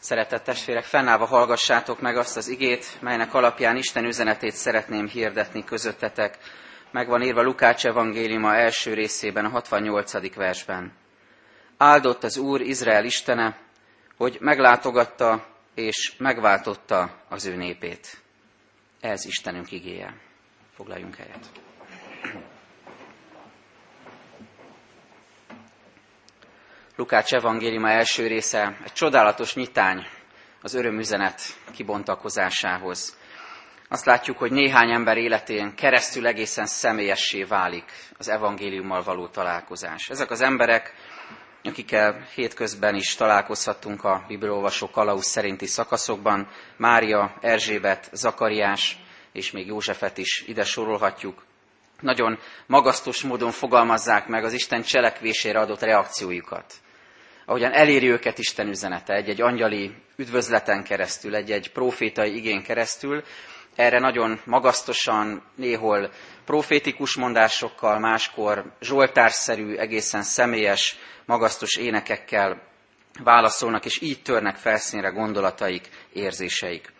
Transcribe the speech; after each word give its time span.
Szeretett 0.00 0.44
testvérek, 0.44 0.84
fennállva 0.84 1.24
hallgassátok 1.24 2.00
meg 2.00 2.16
azt 2.16 2.36
az 2.36 2.48
igét, 2.48 3.00
melynek 3.00 3.34
alapján 3.34 3.76
Isten 3.76 4.04
üzenetét 4.04 4.52
szeretném 4.52 5.08
hirdetni 5.08 5.64
közöttetek. 5.64 6.38
Megvan 6.90 7.22
írva 7.22 7.42
Lukács 7.42 7.86
evangéliuma 7.86 8.54
első 8.54 8.94
részében, 8.94 9.44
a 9.44 9.48
68. 9.48 10.34
versben. 10.34 10.92
Áldott 11.76 12.24
az 12.24 12.36
Úr, 12.36 12.60
Izrael 12.60 13.04
Istene, 13.04 13.58
hogy 14.16 14.36
meglátogatta 14.40 15.46
és 15.74 16.12
megváltotta 16.18 17.22
az 17.28 17.46
ő 17.46 17.56
népét. 17.56 18.22
Ez 19.00 19.24
Istenünk 19.24 19.72
igéje. 19.72 20.14
Foglaljunk 20.74 21.14
helyet. 21.14 21.50
Lukács 26.98 27.32
evangéliuma 27.32 27.90
első 27.90 28.26
része 28.26 28.78
egy 28.84 28.92
csodálatos 28.92 29.54
nyitány 29.54 30.06
az 30.62 30.74
örömüzenet 30.74 31.40
kibontakozásához. 31.74 33.16
Azt 33.88 34.04
látjuk, 34.04 34.38
hogy 34.38 34.50
néhány 34.50 34.90
ember 34.90 35.16
életén 35.16 35.74
keresztül 35.74 36.26
egészen 36.26 36.66
személyessé 36.66 37.42
válik 37.42 37.84
az 38.16 38.28
evangéliummal 38.28 39.02
való 39.02 39.26
találkozás. 39.26 40.08
Ezek 40.08 40.30
az 40.30 40.40
emberek, 40.40 40.94
akikkel 41.64 42.26
hétközben 42.34 42.94
is 42.94 43.14
találkozhattunk 43.14 44.04
a 44.04 44.24
bibliolvasó 44.28 44.90
kalauz 44.90 45.26
szerinti 45.26 45.66
szakaszokban, 45.66 46.48
Mária, 46.76 47.38
Erzsébet, 47.40 48.08
Zakariás 48.12 48.96
és 49.32 49.50
még 49.50 49.66
Józsefet 49.66 50.18
is 50.18 50.44
ide 50.46 50.64
sorolhatjuk, 50.64 51.44
nagyon 52.00 52.38
magasztos 52.66 53.22
módon 53.22 53.50
fogalmazzák 53.50 54.26
meg 54.26 54.44
az 54.44 54.52
Isten 54.52 54.82
cselekvésére 54.82 55.58
adott 55.58 55.80
reakciójukat 55.80 56.74
ahogyan 57.48 57.72
eléri 57.72 58.10
őket 58.10 58.38
Isten 58.38 58.68
üzenete, 58.68 59.14
egy-egy 59.14 59.40
angyali 59.40 59.94
üdvözleten 60.16 60.84
keresztül, 60.84 61.34
egy-egy 61.34 61.72
profétai 61.72 62.36
igén 62.36 62.62
keresztül, 62.62 63.22
erre 63.74 63.98
nagyon 63.98 64.40
magasztosan, 64.44 65.42
néhol 65.54 66.10
profétikus 66.44 67.16
mondásokkal, 67.16 67.98
máskor 67.98 68.72
zsoltárszerű, 68.80 69.76
egészen 69.76 70.22
személyes, 70.22 70.98
magasztos 71.26 71.76
énekekkel 71.76 72.62
válaszolnak, 73.24 73.84
és 73.84 74.00
így 74.02 74.22
törnek 74.22 74.56
felszínre 74.56 75.08
gondolataik, 75.08 75.88
érzéseik. 76.12 76.92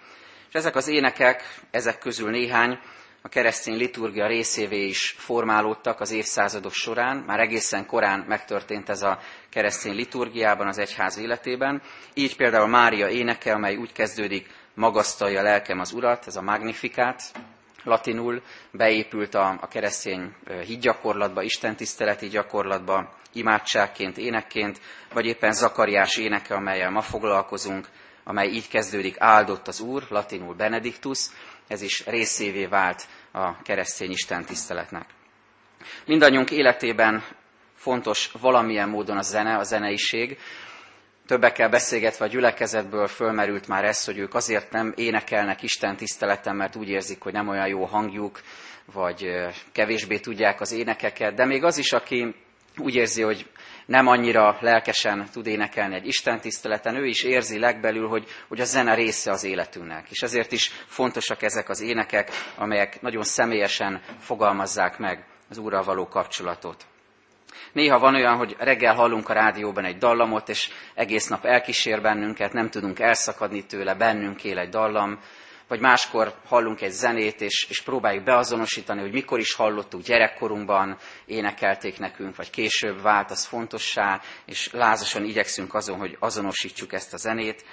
És 0.48 0.54
ezek 0.54 0.76
az 0.76 0.88
énekek, 0.88 1.42
ezek 1.70 1.98
közül 1.98 2.30
néhány 2.30 2.78
a 3.22 3.28
keresztény 3.28 3.76
liturgia 3.76 4.26
részévé 4.26 4.84
is 4.84 5.14
formálódtak 5.18 6.00
az 6.00 6.10
évszázadok 6.10 6.72
során. 6.72 7.16
Már 7.16 7.40
egészen 7.40 7.86
korán 7.86 8.24
megtörtént 8.28 8.88
ez 8.88 9.02
a 9.02 9.18
keresztény 9.50 9.94
liturgiában, 9.94 10.66
az 10.66 10.78
egyház 10.78 11.18
életében. 11.18 11.82
Így 12.14 12.36
például 12.36 12.66
Mária 12.66 13.08
éneke, 13.08 13.52
amely 13.52 13.76
úgy 13.76 13.92
kezdődik, 13.92 14.46
magasztalja 14.74 15.42
lelkem 15.42 15.78
az 15.78 15.92
Urat, 15.92 16.26
ez 16.26 16.36
a 16.36 16.42
Magnifikát, 16.42 17.22
latinul 17.84 18.42
beépült 18.70 19.34
a, 19.34 19.58
a 19.60 19.68
keresztény 19.68 20.34
hídgyakorlatba, 20.66 21.42
istentiszteleti 21.42 22.28
gyakorlatba, 22.28 23.14
imádságként, 23.32 24.18
énekként, 24.18 24.80
vagy 25.12 25.26
éppen 25.26 25.52
Zakariás 25.52 26.16
éneke, 26.16 26.54
amelyel 26.54 26.90
ma 26.90 27.00
foglalkozunk, 27.00 27.88
amely 28.24 28.48
így 28.48 28.68
kezdődik, 28.68 29.14
áldott 29.18 29.68
az 29.68 29.80
Úr, 29.80 30.02
latinul 30.08 30.54
Benediktus, 30.54 31.18
ez 31.68 31.82
is 31.82 32.06
részévé 32.06 32.66
vált 32.66 33.06
a 33.32 33.62
keresztény 33.62 34.10
Isten 34.10 34.44
tiszteletnek. 34.44 35.06
Mindannyiunk 36.06 36.50
életében 36.50 37.24
fontos 37.74 38.30
valamilyen 38.40 38.88
módon 38.88 39.16
a 39.16 39.22
zene, 39.22 39.56
a 39.56 39.62
zeneiség. 39.62 40.38
Többekkel 41.26 41.68
beszélgetve 41.68 42.24
a 42.24 42.28
gyülekezetből 42.28 43.06
fölmerült 43.06 43.68
már 43.68 43.84
ez, 43.84 44.04
hogy 44.04 44.18
ők 44.18 44.34
azért 44.34 44.70
nem 44.72 44.92
énekelnek 44.96 45.62
Isten 45.62 45.96
tiszteleten, 45.96 46.56
mert 46.56 46.76
úgy 46.76 46.88
érzik, 46.88 47.22
hogy 47.22 47.32
nem 47.32 47.48
olyan 47.48 47.68
jó 47.68 47.84
hangjuk, 47.84 48.40
vagy 48.92 49.26
kevésbé 49.72 50.18
tudják 50.18 50.60
az 50.60 50.72
énekeket, 50.72 51.34
de 51.34 51.44
még 51.44 51.64
az 51.64 51.78
is, 51.78 51.92
aki 51.92 52.34
úgy 52.78 52.94
érzi, 52.94 53.22
hogy 53.22 53.46
nem 53.86 54.06
annyira 54.06 54.56
lelkesen 54.60 55.26
tud 55.32 55.46
énekelni 55.46 55.94
egy 55.94 56.06
Isten 56.06 56.40
tiszteleten, 56.40 56.96
ő 56.96 57.06
is 57.06 57.22
érzi 57.22 57.58
legbelül, 57.58 58.08
hogy, 58.08 58.26
hogy 58.48 58.60
a 58.60 58.64
zene 58.64 58.94
része 58.94 59.30
az 59.30 59.44
életünknek. 59.44 60.06
És 60.10 60.20
ezért 60.20 60.52
is 60.52 60.70
fontosak 60.86 61.42
ezek 61.42 61.68
az 61.68 61.80
énekek, 61.80 62.30
amelyek 62.56 63.00
nagyon 63.00 63.22
személyesen 63.22 64.02
fogalmazzák 64.18 64.98
meg 64.98 65.26
az 65.48 65.58
Úrral 65.58 65.82
való 65.82 66.08
kapcsolatot. 66.08 66.86
Néha 67.72 67.98
van 67.98 68.14
olyan, 68.14 68.36
hogy 68.36 68.56
reggel 68.58 68.94
hallunk 68.94 69.28
a 69.28 69.32
rádióban 69.32 69.84
egy 69.84 69.98
dallamot, 69.98 70.48
és 70.48 70.70
egész 70.94 71.26
nap 71.28 71.44
elkísér 71.44 72.00
bennünket, 72.00 72.52
nem 72.52 72.70
tudunk 72.70 72.98
elszakadni 72.98 73.66
tőle, 73.66 73.94
bennünk 73.94 74.44
él 74.44 74.58
egy 74.58 74.68
dallam, 74.68 75.18
vagy 75.68 75.80
máskor 75.80 76.34
hallunk 76.46 76.80
egy 76.80 76.90
zenét, 76.90 77.40
és, 77.40 77.66
és 77.68 77.82
próbáljuk 77.82 78.24
beazonosítani, 78.24 79.00
hogy 79.00 79.12
mikor 79.12 79.38
is 79.38 79.54
hallottuk 79.54 80.02
gyerekkorunkban, 80.02 80.98
énekelték 81.26 81.98
nekünk, 81.98 82.36
vagy 82.36 82.50
később 82.50 83.02
vált 83.02 83.30
az 83.30 83.44
fontossá, 83.44 84.20
és 84.46 84.72
lázasan 84.72 85.24
igyekszünk 85.24 85.74
azon, 85.74 85.98
hogy 85.98 86.16
azonosítsuk 86.18 86.92
ezt 86.92 87.14
a 87.14 87.16
zenét. 87.16 87.64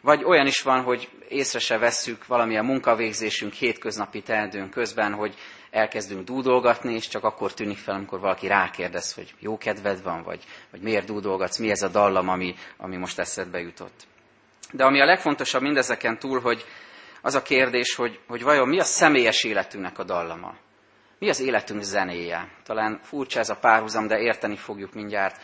Vagy 0.00 0.24
olyan 0.24 0.46
is 0.46 0.62
van, 0.62 0.82
hogy 0.82 1.08
észre 1.28 1.58
se 1.58 1.78
vesszük 1.78 2.26
valamilyen 2.26 2.64
munkavégzésünk, 2.64 3.52
hétköznapi 3.52 4.22
teendőnk 4.22 4.70
közben, 4.70 5.12
hogy 5.12 5.34
elkezdünk 5.70 6.24
dúdolgatni, 6.24 6.94
és 6.94 7.08
csak 7.08 7.24
akkor 7.24 7.54
tűnik 7.54 7.78
fel, 7.78 7.94
amikor 7.94 8.20
valaki 8.20 8.46
rákérdez, 8.46 9.14
hogy 9.14 9.34
jó 9.38 9.58
kedved 9.58 10.02
van, 10.02 10.22
vagy, 10.22 10.44
vagy 10.70 10.80
miért 10.80 11.06
dúdolgatsz, 11.06 11.58
mi 11.58 11.70
ez 11.70 11.82
a 11.82 11.88
dallam, 11.88 12.28
ami, 12.28 12.54
ami 12.76 12.96
most 12.96 13.18
eszedbe 13.18 13.58
jutott. 13.58 14.06
De 14.72 14.84
ami 14.84 15.00
a 15.00 15.04
legfontosabb 15.04 15.62
mindezeken 15.62 16.18
túl, 16.18 16.40
hogy 16.40 16.64
az 17.22 17.34
a 17.34 17.42
kérdés, 17.42 17.94
hogy, 17.94 18.20
hogy 18.26 18.42
vajon 18.42 18.68
mi 18.68 18.78
a 18.78 18.84
személyes 18.84 19.44
életünknek 19.44 19.98
a 19.98 20.04
dallama? 20.04 20.54
Mi 21.18 21.28
az 21.28 21.40
életünk 21.40 21.82
zenéje? 21.82 22.48
Talán 22.64 23.00
furcsa 23.02 23.38
ez 23.38 23.48
a 23.48 23.56
párhuzam, 23.56 24.06
de 24.06 24.18
érteni 24.18 24.56
fogjuk 24.56 24.94
mindjárt. 24.94 25.42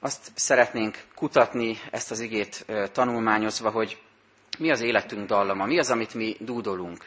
Azt 0.00 0.30
szeretnénk 0.34 0.98
kutatni, 1.14 1.78
ezt 1.90 2.10
az 2.10 2.20
igét 2.20 2.66
tanulmányozva, 2.92 3.70
hogy 3.70 3.98
mi 4.58 4.70
az 4.70 4.80
életünk 4.80 5.26
dallama, 5.26 5.64
mi 5.64 5.78
az, 5.78 5.90
amit 5.90 6.14
mi 6.14 6.36
dúdolunk. 6.40 7.04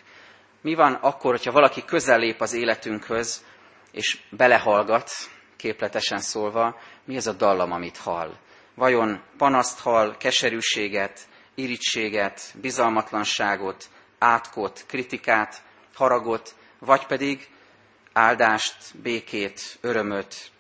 Mi 0.61 0.75
van 0.75 0.94
akkor, 0.94 1.31
hogyha 1.31 1.51
valaki 1.51 1.85
közel 1.85 2.19
lép 2.19 2.41
az 2.41 2.53
életünkhöz, 2.53 3.45
és 3.91 4.19
belehallgat, 4.29 5.09
képletesen 5.57 6.19
szólva, 6.19 6.79
mi 7.06 7.16
ez 7.16 7.28
a 7.28 7.34
dallam, 7.34 7.72
amit 7.72 7.97
hall? 7.97 8.34
Vajon 8.75 9.22
panaszt 9.38 9.79
hall, 9.79 10.17
keserűséget, 10.17 11.19
irítséget, 11.61 12.53
bizalmatlanságot, 12.61 13.89
átkot, 14.19 14.83
kritikát, 14.88 15.61
haragot, 15.94 16.55
vagy 16.79 17.05
pedig 17.05 17.47
áldást, 18.13 19.01
békét, 19.01 19.77
örömöt, 19.81 20.51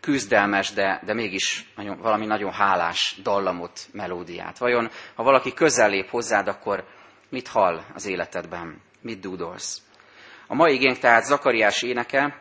küzdelmes, 0.00 0.72
de, 0.72 1.00
de 1.04 1.14
mégis 1.14 1.72
nagyon, 1.76 1.98
valami 1.98 2.26
nagyon 2.26 2.52
hálás 2.52 3.18
dallamot, 3.22 3.80
melódiát. 3.92 4.58
Vajon, 4.58 4.90
ha 5.14 5.22
valaki 5.22 5.52
közel 5.52 5.90
lép 5.90 6.08
hozzád, 6.08 6.48
akkor 6.48 6.84
mit 7.28 7.48
hall 7.48 7.80
az 7.94 8.06
életedben? 8.06 8.80
Mit 9.00 9.20
dúdolsz? 9.20 9.82
A 10.46 10.54
mai 10.54 10.74
igénk 10.74 10.98
tehát 10.98 11.24
Zakariás 11.24 11.82
éneke, 11.82 12.40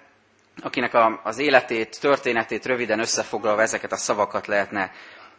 akinek 0.62 0.94
a, 0.94 1.22
az 1.24 1.38
életét, 1.38 2.00
történetét 2.00 2.66
röviden 2.66 3.00
összefoglalva 3.00 3.62
ezeket 3.62 3.92
a 3.92 3.98
szavakat 3.98 4.48
lehetne 4.48 4.92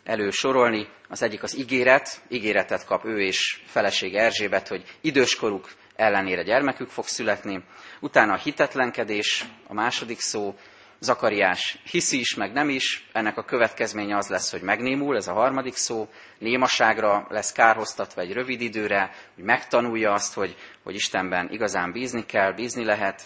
elősorolni. 0.07 0.89
Az 1.09 1.23
egyik 1.23 1.43
az 1.43 1.59
ígéret, 1.59 2.21
ígéretet 2.29 2.85
kap 2.85 3.05
ő 3.05 3.21
és 3.21 3.61
felesége 3.67 4.21
Erzsébet, 4.21 4.69
hogy 4.69 4.85
időskoruk 5.01 5.69
ellenére 5.97 6.43
gyermekük 6.43 6.89
fog 6.89 7.07
születni. 7.07 7.65
Utána 8.01 8.33
a 8.33 8.39
hitetlenkedés, 8.39 9.45
a 9.67 9.75
második 9.75 10.21
szó, 10.21 10.55
Zakariás 10.99 11.79
hiszi 11.91 12.19
is, 12.19 12.35
meg 12.35 12.53
nem 12.53 12.69
is, 12.69 13.07
ennek 13.13 13.37
a 13.37 13.45
következménye 13.45 14.17
az 14.17 14.29
lesz, 14.29 14.51
hogy 14.51 14.63
megnémul, 14.63 15.17
ez 15.17 15.29
a 15.29 15.33
harmadik 15.33 15.75
szó, 15.75 16.09
némaságra 16.39 17.27
lesz 17.29 17.53
kárhoztatva 17.53 18.21
egy 18.21 18.33
rövid 18.33 18.61
időre, 18.61 19.15
hogy 19.35 19.45
megtanulja 19.45 20.13
azt, 20.13 20.35
hogy, 20.35 20.57
hogy 20.83 20.95
Istenben 20.95 21.49
igazán 21.51 21.93
bízni 21.93 22.27
kell, 22.27 22.53
bízni 22.53 22.85
lehet, 22.85 23.23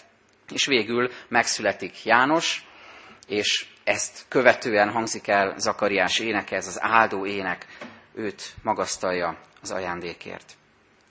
és 0.53 0.65
végül 0.65 1.11
megszületik 1.27 2.03
János, 2.03 2.65
és 3.27 3.65
ezt 3.91 4.25
követően 4.27 4.89
hangzik 4.89 5.27
el 5.27 5.53
Zakariás 5.57 6.19
éneke, 6.19 6.55
ez 6.55 6.67
az 6.67 6.77
áldó 6.81 7.25
ének, 7.25 7.65
őt 8.13 8.53
magasztalja 8.63 9.37
az 9.61 9.71
ajándékért. 9.71 10.53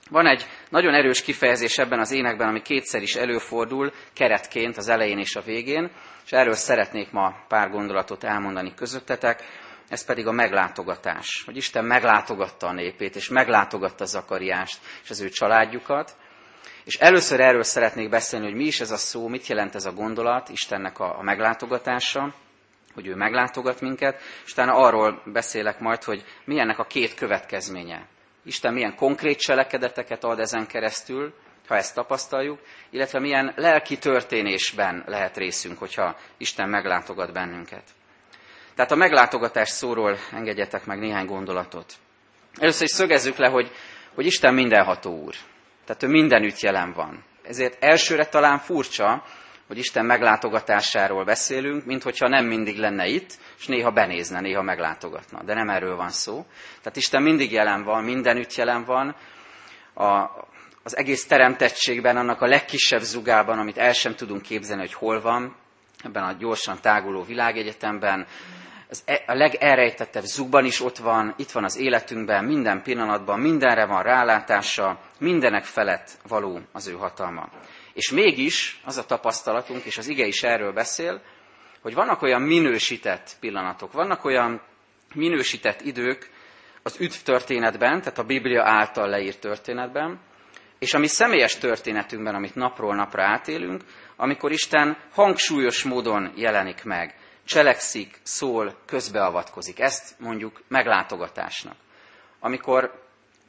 Van 0.09 0.27
egy 0.27 0.45
nagyon 0.69 0.93
erős 0.93 1.21
kifejezés 1.21 1.77
ebben 1.77 1.99
az 1.99 2.11
énekben, 2.11 2.47
ami 2.47 2.61
kétszer 2.61 3.01
is 3.01 3.15
előfordul, 3.15 3.91
keretként 4.13 4.77
az 4.77 4.87
elején 4.87 5.17
és 5.17 5.35
a 5.35 5.41
végén, 5.41 5.91
és 6.25 6.31
erről 6.31 6.53
szeretnék 6.53 7.11
ma 7.11 7.35
pár 7.47 7.69
gondolatot 7.69 8.23
elmondani 8.23 8.73
közöttetek, 8.75 9.43
ez 9.89 10.05
pedig 10.05 10.27
a 10.27 10.31
meglátogatás. 10.31 11.43
Hogy 11.45 11.57
Isten 11.57 11.85
meglátogatta 11.85 12.67
a 12.67 12.73
népét, 12.73 13.15
és 13.15 13.29
meglátogatta 13.29 14.05
Zakariást 14.05 14.79
és 15.03 15.09
az 15.09 15.21
ő 15.21 15.29
családjukat. 15.29 16.15
És 16.83 16.95
először 16.95 17.39
erről 17.39 17.63
szeretnék 17.63 18.09
beszélni, 18.09 18.45
hogy 18.45 18.55
mi 18.55 18.65
is 18.65 18.79
ez 18.79 18.91
a 18.91 18.97
szó, 18.97 19.27
mit 19.27 19.47
jelent 19.47 19.75
ez 19.75 19.85
a 19.85 19.91
gondolat, 19.91 20.49
Istennek 20.49 20.99
a, 20.99 21.17
a 21.17 21.23
meglátogatása, 21.23 22.33
hogy 22.93 23.07
ő 23.07 23.15
meglátogat 23.15 23.81
minket, 23.81 24.21
és 24.45 24.51
utána 24.51 24.73
arról 24.73 25.21
beszélek 25.25 25.79
majd, 25.79 26.03
hogy 26.03 26.23
mi 26.45 26.59
ennek 26.59 26.79
a 26.79 26.83
két 26.83 27.13
következménye. 27.13 28.07
Isten 28.43 28.73
milyen 28.73 28.95
konkrét 28.95 29.39
cselekedeteket 29.39 30.23
ad 30.23 30.39
ezen 30.39 30.67
keresztül, 30.67 31.33
ha 31.67 31.75
ezt 31.75 31.95
tapasztaljuk, 31.95 32.59
illetve 32.89 33.19
milyen 33.19 33.53
lelki 33.55 33.97
történésben 33.97 35.03
lehet 35.07 35.37
részünk, 35.37 35.77
hogyha 35.77 36.17
Isten 36.37 36.69
meglátogat 36.69 37.33
bennünket. 37.33 37.83
Tehát 38.75 38.91
a 38.91 38.95
meglátogatás 38.95 39.69
szóról 39.69 40.17
engedjetek 40.31 40.85
meg 40.85 40.99
néhány 40.99 41.25
gondolatot. 41.25 41.93
Először 42.59 42.83
is 42.83 42.91
szögezzük 42.91 43.37
le, 43.37 43.47
hogy, 43.47 43.71
hogy 44.15 44.25
Isten 44.25 44.53
mindenható 44.53 45.21
úr. 45.23 45.35
Tehát 45.85 46.03
ő 46.03 46.07
mindenütt 46.07 46.59
jelen 46.59 46.93
van. 46.93 47.23
Ezért 47.43 47.83
elsőre 47.83 48.25
talán 48.25 48.57
furcsa, 48.57 49.23
hogy 49.67 49.77
Isten 49.77 50.05
meglátogatásáról 50.05 51.23
beszélünk, 51.23 51.85
mint 51.85 52.03
hogyha 52.03 52.27
nem 52.27 52.45
mindig 52.45 52.77
lenne 52.77 53.05
itt, 53.05 53.37
és 53.59 53.67
néha 53.67 53.91
benézne, 53.91 54.39
néha 54.39 54.61
meglátogatna. 54.61 55.43
De 55.43 55.53
nem 55.53 55.69
erről 55.69 55.95
van 55.95 56.09
szó. 56.09 56.45
Tehát 56.81 56.97
Isten 56.97 57.21
mindig 57.21 57.51
jelen 57.51 57.83
van, 57.83 58.03
mindenütt 58.03 58.55
jelen 58.55 58.83
van. 58.83 59.15
A, 59.93 60.29
az 60.83 60.97
egész 60.97 61.25
teremtettségben, 61.25 62.17
annak 62.17 62.41
a 62.41 62.47
legkisebb 62.47 63.01
zugában, 63.01 63.59
amit 63.59 63.77
el 63.77 63.93
sem 63.93 64.15
tudunk 64.15 64.41
képzelni, 64.41 64.81
hogy 64.81 64.93
hol 64.93 65.21
van, 65.21 65.55
ebben 66.03 66.23
a 66.23 66.33
gyorsan 66.33 66.77
táguló 66.81 67.23
világegyetemben, 67.23 68.27
az 68.89 69.03
e, 69.05 69.23
a 69.27 69.33
legelrejtettebb 69.33 70.23
zugban 70.23 70.65
is 70.65 70.81
ott 70.81 70.97
van, 70.97 71.33
itt 71.37 71.51
van 71.51 71.63
az 71.63 71.77
életünkben, 71.77 72.45
minden 72.45 72.81
pillanatban, 72.81 73.39
mindenre 73.39 73.85
van 73.85 74.03
rálátása, 74.03 74.99
mindenek 75.19 75.63
felett 75.63 76.09
való 76.27 76.59
az 76.71 76.87
ő 76.87 76.93
hatalma. 76.93 77.49
És 77.93 78.11
mégis 78.11 78.79
az 78.85 78.97
a 78.97 79.05
tapasztalatunk, 79.05 79.83
és 79.83 79.97
az 79.97 80.07
ige 80.07 80.25
is 80.25 80.43
erről 80.43 80.73
beszél, 80.73 81.21
hogy 81.81 81.93
vannak 81.93 82.21
olyan 82.21 82.41
minősített 82.41 83.37
pillanatok, 83.39 83.91
vannak 83.91 84.25
olyan 84.25 84.61
minősített 85.13 85.81
idők 85.81 86.29
az 86.83 86.99
üdv 86.99 87.15
történetben, 87.23 87.99
tehát 87.99 88.17
a 88.17 88.23
Biblia 88.23 88.63
által 88.63 89.09
leírt 89.09 89.39
történetben, 89.39 90.19
és 90.79 90.93
a 90.93 90.99
mi 90.99 91.07
személyes 91.07 91.57
történetünkben, 91.57 92.35
amit 92.35 92.55
napról 92.55 92.95
napra 92.95 93.23
átélünk, 93.23 93.83
amikor 94.15 94.51
Isten 94.51 94.97
hangsúlyos 95.11 95.83
módon 95.83 96.31
jelenik 96.35 96.83
meg, 96.83 97.15
cselekszik, 97.45 98.19
szól, 98.23 98.77
közbeavatkozik. 98.85 99.79
Ezt 99.79 100.19
mondjuk 100.19 100.61
meglátogatásnak. 100.67 101.75
Amikor 102.39 103.03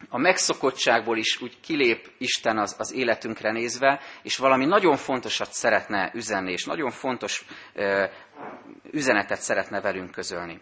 a 0.08 0.18
megszokottságból 0.18 1.18
is 1.18 1.40
úgy 1.40 1.60
kilép 1.60 2.10
Isten 2.18 2.58
az, 2.58 2.74
az 2.78 2.92
életünkre 2.92 3.52
nézve, 3.52 4.00
és 4.22 4.36
valami 4.36 4.64
nagyon 4.64 4.96
fontosat 4.96 5.52
szeretne 5.52 6.10
üzenni, 6.14 6.52
és 6.52 6.64
nagyon 6.64 6.90
fontos 6.90 7.44
ö, 7.74 8.04
üzenetet 8.90 9.40
szeretne 9.40 9.80
velünk 9.80 10.10
közölni. 10.10 10.60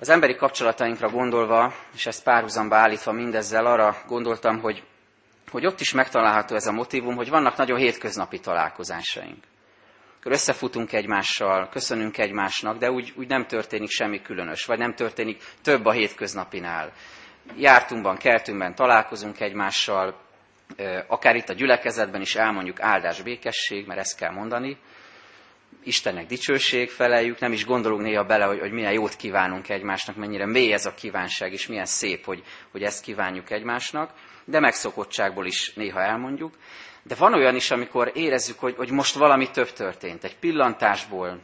Az 0.00 0.08
emberi 0.08 0.34
kapcsolatainkra 0.34 1.08
gondolva, 1.08 1.74
és 1.94 2.06
ezt 2.06 2.22
párhuzamba 2.22 2.76
állítva 2.76 3.12
mindezzel 3.12 3.66
arra 3.66 3.96
gondoltam, 4.06 4.60
hogy, 4.60 4.82
hogy 5.50 5.66
ott 5.66 5.80
is 5.80 5.92
megtalálható 5.92 6.54
ez 6.54 6.66
a 6.66 6.72
motivum, 6.72 7.16
hogy 7.16 7.28
vannak 7.28 7.56
nagyon 7.56 7.78
hétköznapi 7.78 8.40
találkozásaink. 8.40 9.44
Akkor 10.18 10.32
összefutunk 10.32 10.92
egymással, 10.92 11.68
köszönünk 11.68 12.18
egymásnak, 12.18 12.78
de 12.78 12.90
úgy, 12.90 13.12
úgy 13.16 13.28
nem 13.28 13.46
történik 13.46 13.90
semmi 13.90 14.22
különös, 14.22 14.64
vagy 14.64 14.78
nem 14.78 14.94
történik 14.94 15.42
több 15.62 15.84
a 15.84 15.92
hétköznapinál 15.92 16.92
jártunkban, 17.56 18.16
keltünkben 18.16 18.74
találkozunk 18.74 19.40
egymással, 19.40 20.20
akár 21.06 21.36
itt 21.36 21.48
a 21.48 21.52
gyülekezetben 21.54 22.20
is 22.20 22.34
elmondjuk 22.34 22.80
áldás, 22.80 23.22
békesség, 23.22 23.86
mert 23.86 24.00
ezt 24.00 24.18
kell 24.18 24.32
mondani, 24.32 24.78
Istennek 25.86 26.26
dicsőség 26.26 26.90
feleljük, 26.90 27.38
nem 27.38 27.52
is 27.52 27.64
gondolunk 27.64 28.02
néha 28.02 28.24
bele, 28.24 28.44
hogy, 28.44 28.60
hogy 28.60 28.72
milyen 28.72 28.92
jót 28.92 29.16
kívánunk 29.16 29.68
egymásnak, 29.68 30.16
mennyire 30.16 30.46
mély 30.46 30.72
ez 30.72 30.86
a 30.86 30.94
kívánság, 30.94 31.52
és 31.52 31.66
milyen 31.66 31.84
szép, 31.84 32.24
hogy, 32.24 32.42
hogy 32.70 32.82
ezt 32.82 33.02
kívánjuk 33.02 33.50
egymásnak, 33.50 34.10
de 34.44 34.60
megszokottságból 34.60 35.46
is 35.46 35.72
néha 35.74 36.00
elmondjuk. 36.00 36.54
De 37.02 37.14
van 37.14 37.34
olyan 37.34 37.54
is, 37.54 37.70
amikor 37.70 38.10
érezzük, 38.14 38.58
hogy, 38.58 38.74
hogy 38.76 38.90
most 38.90 39.14
valami 39.14 39.50
több 39.50 39.72
történt. 39.72 40.24
Egy 40.24 40.38
pillantásból, 40.38 41.40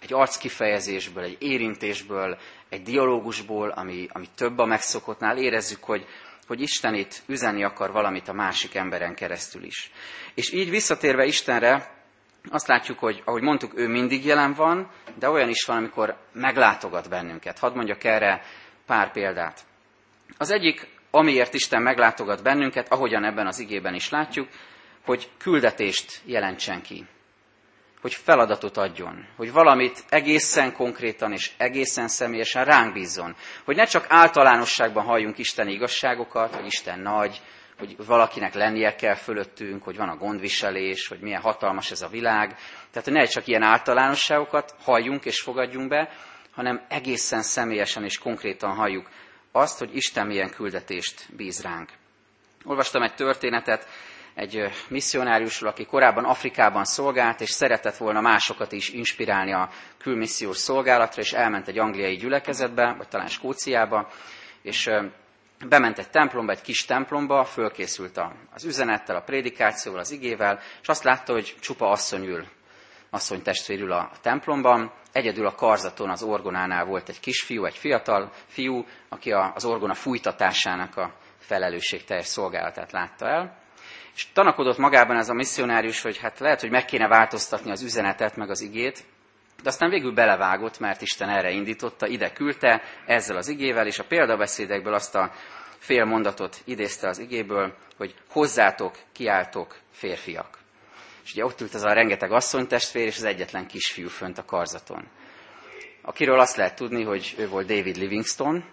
egy 0.00 0.12
arckifejezésből, 0.12 1.24
egy 1.24 1.36
érintésből, 1.38 2.38
egy 2.68 2.82
dialógusból, 2.82 3.70
ami, 3.70 4.06
ami 4.12 4.26
több 4.34 4.58
a 4.58 4.66
megszokottnál, 4.66 5.38
érezzük, 5.38 5.84
hogy, 5.84 6.06
hogy 6.46 6.60
Isten 6.60 6.94
itt 6.94 7.22
üzenni 7.26 7.64
akar 7.64 7.92
valamit 7.92 8.28
a 8.28 8.32
másik 8.32 8.74
emberen 8.74 9.14
keresztül 9.14 9.64
is. 9.64 9.90
És 10.34 10.52
így 10.52 10.70
visszatérve 10.70 11.24
Istenre, 11.24 11.96
azt 12.50 12.66
látjuk, 12.66 12.98
hogy 12.98 13.22
ahogy 13.24 13.42
mondtuk, 13.42 13.78
ő 13.78 13.88
mindig 13.88 14.24
jelen 14.24 14.52
van, 14.52 14.90
de 15.18 15.30
olyan 15.30 15.48
is 15.48 15.64
van, 15.64 15.76
amikor 15.76 16.16
meglátogat 16.32 17.08
bennünket. 17.08 17.58
Hadd 17.58 17.74
mondjak 17.74 18.04
erre 18.04 18.42
pár 18.86 19.12
példát. 19.12 19.60
Az 20.36 20.50
egyik, 20.50 20.88
amiért 21.10 21.54
Isten 21.54 21.82
meglátogat 21.82 22.42
bennünket, 22.42 22.92
ahogyan 22.92 23.24
ebben 23.24 23.46
az 23.46 23.58
igében 23.58 23.94
is 23.94 24.10
látjuk, 24.10 24.48
hogy 25.04 25.30
küldetést 25.38 26.20
jelentsen 26.24 26.82
ki 26.82 27.06
hogy 28.00 28.14
feladatot 28.14 28.76
adjon, 28.76 29.26
hogy 29.36 29.52
valamit 29.52 30.04
egészen 30.08 30.72
konkrétan 30.72 31.32
és 31.32 31.50
egészen 31.56 32.08
személyesen 32.08 32.64
ránk 32.64 32.92
bízzon. 32.92 33.36
Hogy 33.64 33.76
ne 33.76 33.84
csak 33.84 34.06
általánosságban 34.08 35.04
halljunk 35.04 35.38
Isten 35.38 35.68
igazságokat, 35.68 36.54
hogy 36.54 36.66
Isten 36.66 37.00
nagy, 37.00 37.40
hogy 37.78 37.96
valakinek 38.06 38.54
lennie 38.54 38.94
kell 38.94 39.14
fölöttünk, 39.14 39.82
hogy 39.82 39.96
van 39.96 40.08
a 40.08 40.16
gondviselés, 40.16 41.08
hogy 41.08 41.20
milyen 41.20 41.40
hatalmas 41.40 41.90
ez 41.90 42.02
a 42.02 42.08
világ. 42.08 42.48
Tehát, 42.90 43.04
hogy 43.04 43.12
ne 43.12 43.24
csak 43.24 43.46
ilyen 43.46 43.62
általánosságokat 43.62 44.74
halljunk 44.82 45.24
és 45.24 45.40
fogadjunk 45.40 45.88
be, 45.88 46.10
hanem 46.54 46.84
egészen 46.88 47.42
személyesen 47.42 48.04
és 48.04 48.18
konkrétan 48.18 48.74
halljuk 48.74 49.08
azt, 49.52 49.78
hogy 49.78 49.96
Isten 49.96 50.26
milyen 50.26 50.50
küldetést 50.50 51.26
bíz 51.36 51.62
ránk. 51.62 51.90
Olvastam 52.64 53.02
egy 53.02 53.14
történetet, 53.14 53.88
egy 54.38 54.70
misszionáriusról, 54.88 55.70
aki 55.70 55.86
korábban 55.86 56.24
Afrikában 56.24 56.84
szolgált, 56.84 57.40
és 57.40 57.50
szeretett 57.50 57.96
volna 57.96 58.20
másokat 58.20 58.72
is 58.72 58.88
inspirálni 58.88 59.52
a 59.52 59.68
külmissziós 59.98 60.56
szolgálatra, 60.56 61.22
és 61.22 61.32
elment 61.32 61.68
egy 61.68 61.78
angliai 61.78 62.16
gyülekezetbe, 62.16 62.94
vagy 62.98 63.08
talán 63.08 63.26
Skóciába, 63.26 64.08
és 64.62 64.90
bement 65.68 65.98
egy 65.98 66.10
templomba, 66.10 66.52
egy 66.52 66.60
kis 66.60 66.84
templomba, 66.84 67.44
fölkészült 67.44 68.20
az 68.54 68.64
üzenettel, 68.64 69.16
a 69.16 69.22
prédikációval, 69.22 70.00
az 70.00 70.10
igével, 70.10 70.60
és 70.82 70.88
azt 70.88 71.04
látta, 71.04 71.32
hogy 71.32 71.56
csupa 71.60 71.90
asszony 71.90 72.24
ül, 72.24 72.46
asszony 73.10 73.42
testvérül 73.42 73.92
a 73.92 74.10
templomban, 74.22 74.92
egyedül 75.12 75.46
a 75.46 75.54
karzaton 75.54 76.10
az 76.10 76.22
orgonánál 76.22 76.84
volt 76.84 77.08
egy 77.08 77.20
kisfiú, 77.20 77.64
egy 77.64 77.76
fiatal 77.76 78.32
fiú, 78.46 78.84
aki 79.08 79.32
az 79.32 79.64
orgona 79.64 79.94
fújtatásának 79.94 80.96
a 80.96 81.12
felelősségteljes 81.38 82.26
szolgálatát 82.26 82.92
látta 82.92 83.28
el. 83.28 83.66
És 84.18 84.26
tanakodott 84.32 84.78
magában 84.78 85.16
ez 85.16 85.28
a 85.28 85.34
misszionárius, 85.34 86.02
hogy 86.02 86.18
hát 86.18 86.38
lehet, 86.38 86.60
hogy 86.60 86.70
meg 86.70 86.84
kéne 86.84 87.08
változtatni 87.08 87.70
az 87.70 87.82
üzenetet, 87.82 88.36
meg 88.36 88.50
az 88.50 88.60
igét, 88.60 89.04
de 89.62 89.68
aztán 89.68 89.90
végül 89.90 90.12
belevágott, 90.12 90.78
mert 90.78 91.00
Isten 91.00 91.28
erre 91.28 91.50
indította, 91.50 92.06
ide 92.06 92.32
küldte 92.32 92.82
ezzel 93.06 93.36
az 93.36 93.48
igével, 93.48 93.86
és 93.86 93.98
a 93.98 94.04
példabeszédekből 94.04 94.94
azt 94.94 95.14
a 95.14 95.32
fél 95.78 96.04
mondatot 96.04 96.62
idézte 96.64 97.08
az 97.08 97.18
igéből, 97.18 97.74
hogy 97.96 98.14
hozzátok, 98.30 98.96
kiáltok, 99.12 99.76
férfiak. 99.90 100.58
És 101.24 101.32
ugye 101.32 101.44
ott 101.44 101.60
ült 101.60 101.74
az 101.74 101.84
a 101.84 101.92
rengeteg 101.92 102.32
asszonytestvér, 102.32 103.06
és 103.06 103.16
az 103.16 103.24
egyetlen 103.24 103.66
kisfiú 103.66 104.08
fönt 104.08 104.38
a 104.38 104.44
karzaton. 104.44 105.08
Akiről 106.02 106.40
azt 106.40 106.56
lehet 106.56 106.76
tudni, 106.76 107.04
hogy 107.04 107.34
ő 107.38 107.48
volt 107.48 107.66
David 107.66 107.96
Livingstone, 107.96 108.64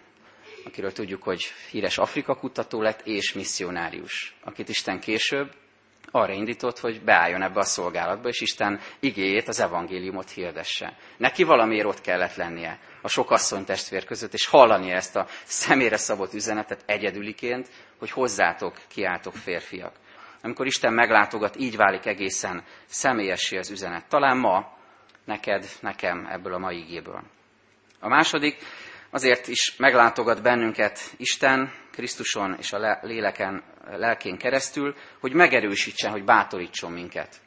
akiről 0.65 0.91
tudjuk, 0.91 1.23
hogy 1.23 1.41
híres 1.71 1.97
Afrika 1.97 2.35
kutató 2.35 2.81
lett, 2.81 3.01
és 3.05 3.33
misszionárius, 3.33 4.35
akit 4.43 4.69
Isten 4.69 4.99
később 4.99 5.51
arra 6.11 6.33
indított, 6.33 6.79
hogy 6.79 7.01
beálljon 7.01 7.41
ebbe 7.41 7.59
a 7.59 7.63
szolgálatba, 7.63 8.27
és 8.27 8.41
Isten 8.41 8.79
igéjét, 8.99 9.47
az 9.47 9.59
evangéliumot 9.59 10.29
hirdesse. 10.29 10.97
Neki 11.17 11.43
valamiért 11.43 11.85
ott 11.85 12.01
kellett 12.01 12.35
lennie 12.35 12.79
a 13.01 13.07
sok 13.07 13.31
asszony 13.31 13.65
testvér 13.65 14.05
között, 14.05 14.33
és 14.33 14.47
hallani 14.47 14.91
ezt 14.91 15.15
a 15.15 15.27
személyre 15.43 15.97
szabott 15.97 16.33
üzenetet 16.33 16.83
egyedüliként, 16.85 17.69
hogy 17.99 18.11
hozzátok, 18.11 18.77
kiáltok 18.87 19.33
férfiak. 19.33 19.93
Amikor 20.41 20.65
Isten 20.65 20.93
meglátogat, 20.93 21.55
így 21.55 21.75
válik 21.75 22.05
egészen 22.05 22.63
személyessé 22.85 23.57
az 23.57 23.71
üzenet. 23.71 24.09
Talán 24.09 24.37
ma 24.37 24.77
neked, 25.25 25.65
nekem 25.81 26.27
ebből 26.29 26.53
a 26.53 26.59
mai 26.59 26.77
igéből. 26.77 27.23
A 27.99 28.07
második, 28.07 28.57
Azért 29.15 29.47
is 29.47 29.75
meglátogat 29.77 30.41
bennünket 30.41 30.99
Isten 31.17 31.71
Krisztuson 31.91 32.55
és 32.59 32.73
a 32.73 32.99
léleken, 33.01 33.63
lelkén 33.85 34.37
keresztül, 34.37 34.95
hogy 35.19 35.33
megerősítsen, 35.33 36.11
hogy 36.11 36.23
bátorítson 36.23 36.91
minket. 36.91 37.41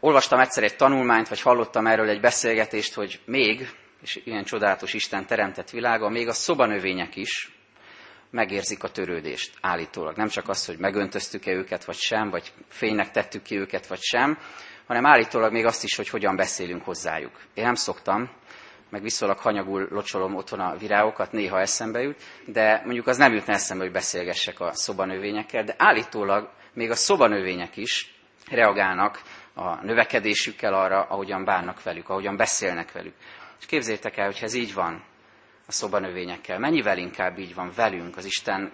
Olvastam 0.00 0.40
egyszer 0.40 0.62
egy 0.62 0.76
tanulmányt, 0.76 1.28
vagy 1.28 1.40
hallottam 1.40 1.86
erről 1.86 2.08
egy 2.08 2.20
beszélgetést, 2.20 2.94
hogy 2.94 3.20
még, 3.24 3.70
és 4.02 4.20
ilyen 4.24 4.44
csodálatos 4.44 4.94
Isten 4.94 5.26
teremtett 5.26 5.70
világa, 5.70 6.08
még 6.08 6.28
a 6.28 6.32
szobanövények 6.32 7.16
is 7.16 7.52
megérzik 8.30 8.82
a 8.82 8.90
törődést 8.90 9.54
állítólag. 9.60 10.16
Nem 10.16 10.28
csak 10.28 10.48
az, 10.48 10.66
hogy 10.66 10.78
megöntöztük-e 10.78 11.52
őket, 11.52 11.84
vagy 11.84 11.96
sem, 11.96 12.30
vagy 12.30 12.52
fénynek 12.68 13.10
tettük 13.10 13.42
ki 13.42 13.58
őket, 13.58 13.86
vagy 13.86 14.00
sem, 14.00 14.38
hanem 14.86 15.06
állítólag 15.06 15.52
még 15.52 15.66
azt 15.66 15.84
is, 15.84 15.96
hogy 15.96 16.08
hogyan 16.08 16.36
beszélünk 16.36 16.84
hozzájuk. 16.84 17.40
Én 17.54 17.64
nem 17.64 17.74
szoktam, 17.74 18.30
meg 18.90 19.02
viszonylag 19.02 19.38
hanyagul 19.38 19.88
locsolom 19.90 20.34
otthon 20.34 20.60
a 20.60 20.76
virágokat, 20.76 21.32
néha 21.32 21.60
eszembe 21.60 22.00
jut, 22.00 22.22
de 22.46 22.82
mondjuk 22.84 23.06
az 23.06 23.16
nem 23.16 23.32
jutna 23.32 23.52
eszembe, 23.52 23.84
hogy 23.84 23.92
beszélgessek 23.92 24.60
a 24.60 24.72
szobanövényekkel, 24.72 25.64
de 25.64 25.74
állítólag 25.78 26.50
még 26.72 26.90
a 26.90 26.94
szobanövények 26.94 27.76
is 27.76 28.14
reagálnak 28.50 29.22
a 29.54 29.84
növekedésükkel 29.84 30.74
arra, 30.74 31.02
ahogyan 31.02 31.44
bánnak 31.44 31.82
velük, 31.82 32.08
ahogyan 32.08 32.36
beszélnek 32.36 32.92
velük. 32.92 33.14
És 33.60 33.66
képzétek 33.66 34.16
el, 34.16 34.26
hogy 34.26 34.38
ez 34.40 34.54
így 34.54 34.74
van 34.74 35.04
a 35.66 35.72
szobanövényekkel, 35.72 36.58
mennyivel 36.58 36.98
inkább 36.98 37.38
így 37.38 37.54
van 37.54 37.72
velünk, 37.76 38.16
az 38.16 38.24
Isten 38.24 38.72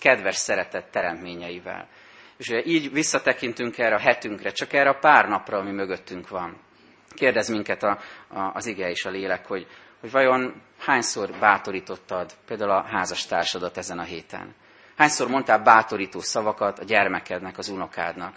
kedves, 0.00 0.36
szeretett 0.36 0.90
teremtményeivel. 0.90 1.88
És 2.36 2.50
így 2.64 2.92
visszatekintünk 2.92 3.78
erre 3.78 3.94
a 3.94 4.00
hetünkre, 4.00 4.50
csak 4.50 4.72
erre 4.72 4.88
a 4.88 4.98
pár 4.98 5.28
napra, 5.28 5.58
ami 5.58 5.70
mögöttünk 5.70 6.28
van. 6.28 6.56
Kérdez 7.14 7.48
minket 7.48 7.82
a, 7.82 7.98
a, 8.28 8.40
az 8.54 8.66
ige 8.66 8.90
és 8.90 9.04
a 9.04 9.10
lélek, 9.10 9.46
hogy, 9.46 9.66
hogy 10.00 10.10
vajon 10.10 10.62
hányszor 10.78 11.30
bátorítottad 11.40 12.32
például 12.46 12.70
a 12.70 12.82
házastársadat 12.82 13.76
ezen 13.76 13.98
a 13.98 14.02
héten? 14.02 14.54
Hányszor 14.96 15.28
mondtál 15.28 15.58
bátorító 15.58 16.20
szavakat 16.20 16.78
a 16.78 16.84
gyermekednek, 16.84 17.58
az 17.58 17.68
unokádnak? 17.68 18.34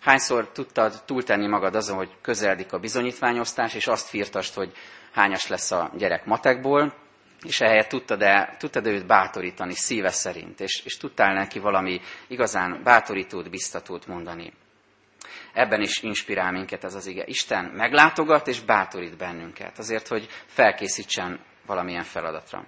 Hányszor 0.00 0.48
tudtad 0.52 1.02
túltenni 1.04 1.46
magad 1.46 1.74
azon, 1.74 1.96
hogy 1.96 2.10
közeledik 2.22 2.72
a 2.72 2.78
bizonyítványosztás, 2.78 3.74
és 3.74 3.86
azt 3.86 4.08
firtast, 4.08 4.54
hogy 4.54 4.72
hányas 5.12 5.48
lesz 5.48 5.70
a 5.70 5.90
gyerek 5.96 6.24
matekból, 6.24 6.94
és 7.42 7.60
ehelyett 7.60 7.88
tudtad-e, 7.88 8.54
tudtad 8.58 8.86
őt 8.86 9.06
bátorítani 9.06 9.74
szíve 9.74 10.10
szerint, 10.10 10.60
és, 10.60 10.82
és 10.84 10.96
tudtál 10.96 11.34
neki 11.34 11.58
valami 11.58 12.00
igazán 12.26 12.80
bátorítót, 12.84 13.50
biztatót 13.50 14.06
mondani. 14.06 14.52
Ebben 15.52 15.80
is 15.80 16.02
inspirál 16.02 16.52
minket 16.52 16.84
ez 16.84 16.94
az 16.94 17.06
ige. 17.06 17.24
Isten 17.26 17.64
meglátogat 17.64 18.46
és 18.46 18.60
bátorít 18.60 19.16
bennünket, 19.16 19.78
azért, 19.78 20.08
hogy 20.08 20.28
felkészítsen 20.46 21.40
valamilyen 21.66 22.02
feladatra. 22.02 22.66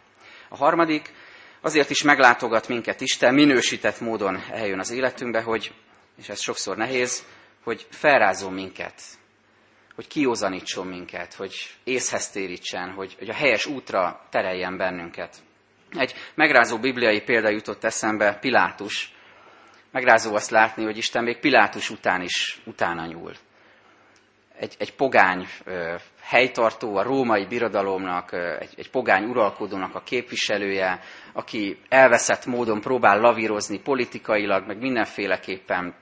A 0.49 0.57
harmadik, 0.57 1.13
azért 1.61 1.91
is 1.91 2.03
meglátogat 2.03 2.69
minket 2.69 3.01
Isten, 3.01 3.35
minősített 3.35 4.01
módon 4.01 4.43
eljön 4.51 4.79
az 4.79 4.91
életünkbe, 4.91 5.43
hogy, 5.43 5.75
és 6.19 6.29
ez 6.29 6.41
sokszor 6.41 6.77
nehéz, 6.77 7.27
hogy 7.65 7.87
felrázom 7.91 8.55
minket, 8.55 9.03
hogy 9.95 10.07
kiózanítson 10.07 10.87
minket, 10.87 11.35
hogy 11.35 11.55
észhez 11.85 12.31
térítsen, 12.31 12.91
hogy, 12.91 13.15
hogy 13.19 13.29
a 13.29 13.35
helyes 13.35 13.67
útra 13.67 14.27
tereljen 14.31 14.77
bennünket. 14.77 15.37
Egy 15.91 16.15
megrázó 16.35 16.79
bibliai 16.79 17.21
példa 17.21 17.49
jutott 17.49 17.85
eszembe, 17.85 18.39
Pilátus. 18.41 19.13
Megrázó 19.93 20.35
azt 20.35 20.51
látni, 20.51 20.85
hogy 20.85 20.97
Isten 20.97 21.25
még 21.25 21.39
Pilátus 21.39 21.91
után 21.91 22.23
is 22.23 22.61
utána 22.65 23.07
nyúl. 23.07 23.33
Egy, 24.59 24.75
egy 24.79 24.95
pogány 24.95 25.47
ö, 25.65 25.95
helytartó, 26.21 26.97
a 26.97 27.03
római 27.03 27.47
birodalomnak, 27.47 28.33
ö, 28.33 28.57
egy, 28.59 28.75
egy 28.77 28.91
pogány 28.91 29.25
uralkodónak 29.25 29.95
a 29.95 30.01
képviselője, 30.01 31.01
aki 31.33 31.79
elveszett 31.89 32.47
módon 32.47 32.81
próbál 32.81 33.21
lavírozni 33.21 33.81
politikailag, 33.81 34.67
meg 34.67 34.79
mindenféleképpen 34.79 35.95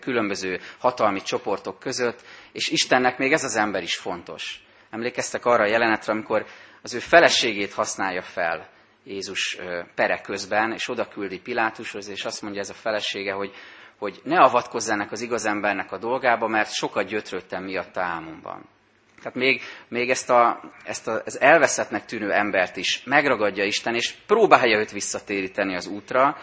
különböző 0.00 0.60
hatalmi 0.78 1.20
csoportok 1.20 1.78
között, 1.78 2.22
és 2.52 2.70
Istennek 2.70 3.18
még 3.18 3.32
ez 3.32 3.44
az 3.44 3.56
ember 3.56 3.82
is 3.82 3.96
fontos. 3.96 4.62
Emlékeztek 4.90 5.44
arra 5.44 5.62
a 5.62 5.68
jelenetre, 5.68 6.12
amikor 6.12 6.46
az 6.82 6.94
ő 6.94 6.98
feleségét 6.98 7.72
használja 7.72 8.22
fel 8.22 8.68
Jézus 9.08 9.58
pere 9.94 10.20
közben, 10.20 10.72
és 10.72 10.88
oda 10.88 11.08
küldi 11.08 11.40
Pilátushoz, 11.40 12.08
és 12.08 12.24
azt 12.24 12.42
mondja 12.42 12.60
ez 12.60 12.70
a 12.70 12.74
felesége, 12.74 13.32
hogy, 13.32 13.52
hogy 13.98 14.20
ne 14.24 14.40
avatkozzanak 14.40 15.12
az 15.12 15.20
igaz 15.20 15.44
embernek 15.44 15.92
a 15.92 15.98
dolgába, 15.98 16.48
mert 16.48 16.72
sokat 16.72 17.06
gyötrődtem 17.06 17.64
miatt 17.64 17.96
álmomban. 17.96 18.68
Tehát 19.16 19.34
még, 19.34 19.62
még 19.88 20.10
ezt, 20.10 20.30
a, 20.30 20.60
ezt 20.84 21.08
a, 21.08 21.22
az 21.24 21.40
elveszettnek 21.40 22.04
tűnő 22.04 22.32
embert 22.32 22.76
is 22.76 23.02
megragadja 23.04 23.64
Isten, 23.64 23.94
és 23.94 24.14
próbálja 24.26 24.78
őt 24.78 24.90
visszatéríteni 24.90 25.74
az 25.74 25.86
útra, 25.86 26.36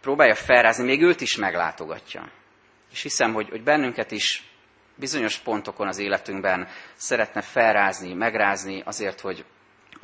próbálja 0.00 0.34
felrázni, 0.34 0.84
még 0.84 1.02
őt 1.02 1.20
is 1.20 1.36
meglátogatja. 1.36 2.30
És 2.92 3.02
hiszem, 3.02 3.32
hogy, 3.32 3.48
hogy 3.48 3.62
bennünket 3.62 4.10
is 4.10 4.42
bizonyos 4.96 5.38
pontokon 5.38 5.86
az 5.86 5.98
életünkben 5.98 6.68
szeretne 6.94 7.40
felrázni, 7.40 8.14
megrázni 8.14 8.82
azért, 8.84 9.20
hogy 9.20 9.44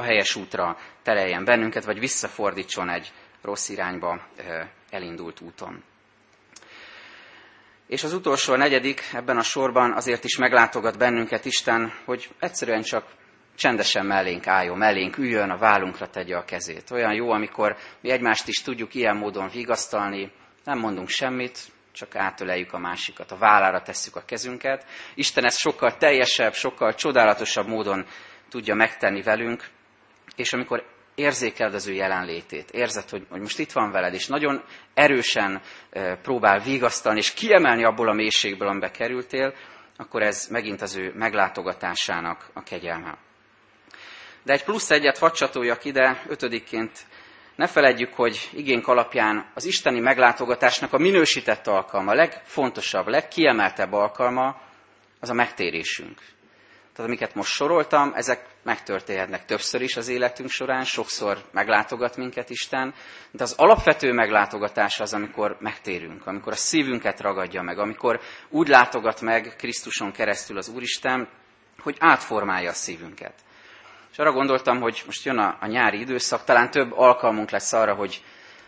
a 0.01 0.03
helyes 0.03 0.35
útra 0.35 0.77
tereljen 1.03 1.45
bennünket, 1.45 1.85
vagy 1.85 1.99
visszafordítson 1.99 2.89
egy 2.89 3.13
rossz 3.43 3.69
irányba 3.69 4.21
elindult 4.91 5.41
úton. 5.41 5.83
És 7.87 8.05
az 8.05 8.13
utolsó, 8.13 8.53
a 8.53 8.57
negyedik 8.57 9.03
ebben 9.13 9.37
a 9.37 9.43
sorban 9.43 9.93
azért 9.93 10.25
is 10.25 10.37
meglátogat 10.37 10.99
bennünket 10.99 11.45
Isten, 11.45 11.93
hogy 12.05 12.29
egyszerűen 12.39 12.83
csak 12.83 13.05
csendesen 13.57 14.07
mellénk 14.07 14.47
álljon, 14.47 14.79
mellénk 14.79 15.19
üljön, 15.19 15.51
a 15.51 15.59
vállunkra 15.59 16.09
tegye 16.09 16.37
a 16.37 16.45
kezét. 16.45 16.91
Olyan 16.91 17.15
jó, 17.15 17.31
amikor 17.31 17.77
mi 18.01 18.11
egymást 18.11 18.49
is 18.49 18.63
tudjuk 18.63 18.95
ilyen 18.95 19.17
módon 19.17 19.49
vigasztalni, 19.49 20.33
nem 20.65 20.79
mondunk 20.79 21.09
semmit, 21.09 21.59
csak 21.93 22.17
átöleljük 22.17 22.73
a 22.73 22.79
másikat, 22.79 23.31
a 23.31 23.37
vállára 23.37 23.83
tesszük 23.83 24.17
a 24.17 24.25
kezünket. 24.27 24.85
Isten 25.15 25.45
ezt 25.45 25.59
sokkal 25.59 25.97
teljesebb, 25.97 26.53
sokkal 26.53 26.95
csodálatosabb 26.95 27.67
módon 27.67 28.07
tudja 28.51 28.75
megtenni 28.75 29.23
velünk, 29.23 29.69
és 30.37 30.53
amikor 30.53 30.85
érzékeled 31.15 31.75
az 31.75 31.87
ő 31.87 31.93
jelenlétét, 31.93 32.71
érzed, 32.71 33.09
hogy, 33.09 33.27
hogy 33.31 33.41
most 33.41 33.59
itt 33.59 33.73
van 33.73 33.91
veled, 33.91 34.15
és 34.15 34.27
nagyon 34.27 34.63
erősen 34.95 35.61
próbál 36.23 36.59
vigasztalni, 36.59 37.19
és 37.19 37.33
kiemelni 37.33 37.85
abból 37.85 38.09
a 38.09 38.15
mélységből, 38.15 38.69
amibe 38.69 38.91
kerültél, 38.91 39.55
akkor 39.97 40.23
ez 40.23 40.47
megint 40.51 40.81
az 40.81 40.97
ő 40.97 41.13
meglátogatásának 41.15 42.51
a 42.53 42.63
kegyelme. 42.63 43.19
De 44.43 44.53
egy 44.53 44.65
plusz 44.65 44.91
egyet 44.91 45.19
hadd 45.19 45.33
csatoljak 45.33 45.85
ide, 45.85 46.23
ötödikként 46.29 46.99
ne 47.57 47.67
feledjük, 47.67 48.15
hogy 48.15 48.51
igénk 48.53 48.89
alapján 48.89 49.51
az 49.55 49.65
isteni 49.65 50.01
meglátogatásnak 50.01 50.93
a 50.93 50.99
minősített 50.99 51.67
alkalma, 51.67 52.11
a 52.11 52.15
legfontosabb, 52.15 53.07
legkiemeltebb 53.07 53.93
alkalma 53.93 54.61
az 55.21 55.31
a 55.31 55.35
megtérésünk. 55.35 56.21
Tehát 57.01 57.15
amiket 57.15 57.35
most 57.35 57.53
soroltam, 57.53 58.13
ezek 58.15 58.47
megtörténhetnek 58.63 59.45
többször 59.45 59.81
is 59.81 59.97
az 59.97 60.09
életünk 60.09 60.51
során, 60.51 60.85
sokszor 60.85 61.39
meglátogat 61.53 62.17
minket 62.17 62.51
Isten, 62.51 62.95
de 63.31 63.43
az 63.43 63.55
alapvető 63.57 64.13
meglátogatás 64.13 65.01
az, 65.01 65.15
amikor 65.15 65.57
megtérünk, 65.61 66.27
amikor 66.27 66.53
a 66.53 66.57
szívünket 66.57 67.21
ragadja 67.21 67.63
meg, 67.63 67.79
amikor 67.79 68.21
úgy 68.49 68.69
látogat 68.69 69.21
meg 69.21 69.55
Krisztuson 69.57 70.13
keresztül 70.13 70.57
az 70.57 70.69
Úristen, 70.69 71.29
hogy 71.79 71.97
átformálja 71.99 72.71
a 72.71 72.75
szívünket. 72.75 73.35
És 74.11 74.19
arra 74.19 74.33
gondoltam, 74.33 74.81
hogy 74.81 75.03
most 75.07 75.25
jön 75.25 75.39
a, 75.39 75.57
a 75.61 75.67
nyári 75.67 76.01
időszak, 76.01 76.45
talán 76.45 76.71
több 76.71 76.93
alkalmunk 76.93 77.51
lesz 77.51 77.73
arra, 77.73 77.95
hogy 77.95 78.23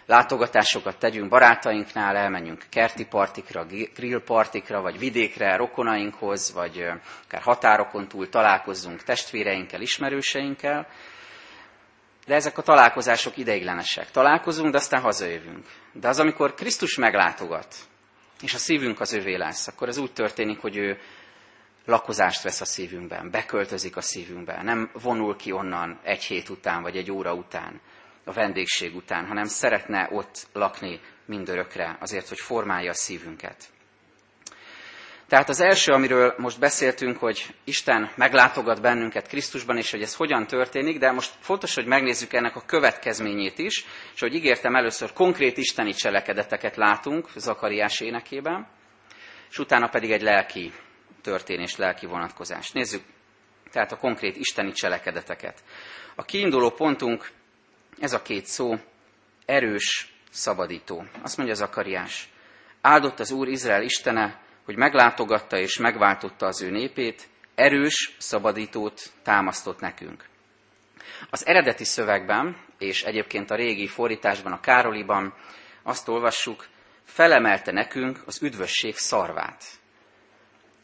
látogatásokat 0.06 0.98
tegyünk 0.98 1.28
barátainknál, 1.28 2.16
elmenjünk 2.16 2.64
kerti 2.68 3.06
partikra, 3.06 3.66
grill 3.94 4.22
partikra, 4.24 4.80
vagy 4.80 4.98
vidékre, 4.98 5.56
rokonainkhoz, 5.56 6.52
vagy 6.52 6.84
akár 7.24 7.42
határokon 7.42 8.08
túl 8.08 8.28
találkozzunk 8.28 9.02
testvéreinkkel, 9.02 9.80
ismerőseinkkel. 9.80 10.86
De 12.26 12.34
ezek 12.34 12.58
a 12.58 12.62
találkozások 12.62 13.36
ideiglenesek. 13.36 14.10
Találkozunk, 14.10 14.70
de 14.72 14.78
aztán 14.78 15.00
hazajövünk. 15.00 15.66
De 15.92 16.08
az, 16.08 16.18
amikor 16.18 16.54
Krisztus 16.54 16.96
meglátogat, 16.96 17.74
és 18.42 18.54
a 18.54 18.58
szívünk 18.58 19.00
az 19.00 19.12
övé 19.12 19.34
lesz, 19.34 19.66
akkor 19.68 19.88
ez 19.88 19.98
úgy 19.98 20.12
történik, 20.12 20.60
hogy 20.60 20.76
ő 20.76 20.98
lakozást 21.84 22.42
vesz 22.42 22.60
a 22.60 22.64
szívünkben, 22.64 23.30
beköltözik 23.30 23.96
a 23.96 24.00
szívünkben, 24.00 24.64
nem 24.64 24.90
vonul 25.02 25.36
ki 25.36 25.52
onnan 25.52 26.00
egy 26.02 26.24
hét 26.24 26.48
után, 26.48 26.82
vagy 26.82 26.96
egy 26.96 27.10
óra 27.10 27.34
után, 27.34 27.80
a 28.24 28.32
vendégség 28.32 28.94
után, 28.96 29.26
hanem 29.26 29.44
szeretne 29.44 30.08
ott 30.12 30.46
lakni 30.52 31.00
mindörökre, 31.26 31.96
azért, 32.00 32.28
hogy 32.28 32.38
formálja 32.40 32.90
a 32.90 32.94
szívünket. 32.94 33.64
Tehát 35.28 35.48
az 35.48 35.60
első, 35.60 35.92
amiről 35.92 36.34
most 36.38 36.58
beszéltünk, 36.58 37.18
hogy 37.18 37.54
Isten 37.64 38.10
meglátogat 38.16 38.80
bennünket 38.80 39.28
Krisztusban, 39.28 39.76
és 39.76 39.90
hogy 39.90 40.02
ez 40.02 40.14
hogyan 40.14 40.46
történik, 40.46 40.98
de 40.98 41.10
most 41.10 41.32
fontos, 41.40 41.74
hogy 41.74 41.86
megnézzük 41.86 42.32
ennek 42.32 42.56
a 42.56 42.62
következményét 42.66 43.58
is, 43.58 43.84
és 44.14 44.20
hogy 44.20 44.34
ígértem 44.34 44.74
először 44.74 45.12
konkrét 45.12 45.56
isteni 45.56 45.92
cselekedeteket 45.92 46.76
látunk 46.76 47.28
Zakariás 47.36 48.00
énekében, 48.00 48.68
és 49.50 49.58
utána 49.58 49.88
pedig 49.88 50.10
egy 50.10 50.22
lelki 50.22 50.72
történés, 51.22 51.76
lelki 51.76 52.06
vonatkozás. 52.06 52.70
Nézzük 52.70 53.02
tehát 53.70 53.92
a 53.92 53.96
konkrét 53.96 54.36
isteni 54.36 54.72
cselekedeteket. 54.72 55.62
A 56.14 56.22
kiinduló 56.22 56.70
pontunk 56.70 57.30
ez 58.02 58.12
a 58.12 58.22
két 58.22 58.46
szó, 58.46 58.74
erős 59.46 60.14
szabadító. 60.30 61.04
Azt 61.22 61.36
mondja 61.36 61.54
Zakariás, 61.54 62.28
áldott 62.80 63.20
az 63.20 63.30
Úr 63.30 63.48
Izrael 63.48 63.82
Istene, 63.82 64.40
hogy 64.64 64.76
meglátogatta 64.76 65.58
és 65.58 65.78
megváltotta 65.78 66.46
az 66.46 66.62
ő 66.62 66.70
népét, 66.70 67.28
erős 67.54 68.16
szabadítót 68.18 69.12
támasztott 69.22 69.80
nekünk. 69.80 70.24
Az 71.30 71.46
eredeti 71.46 71.84
szövegben, 71.84 72.56
és 72.78 73.02
egyébként 73.02 73.50
a 73.50 73.54
régi 73.54 73.86
fordításban, 73.86 74.52
a 74.52 74.60
Károliban 74.60 75.34
azt 75.82 76.08
olvassuk, 76.08 76.66
felemelte 77.04 77.72
nekünk 77.72 78.22
az 78.26 78.42
üdvösség 78.42 78.96
szarvát. 78.96 79.64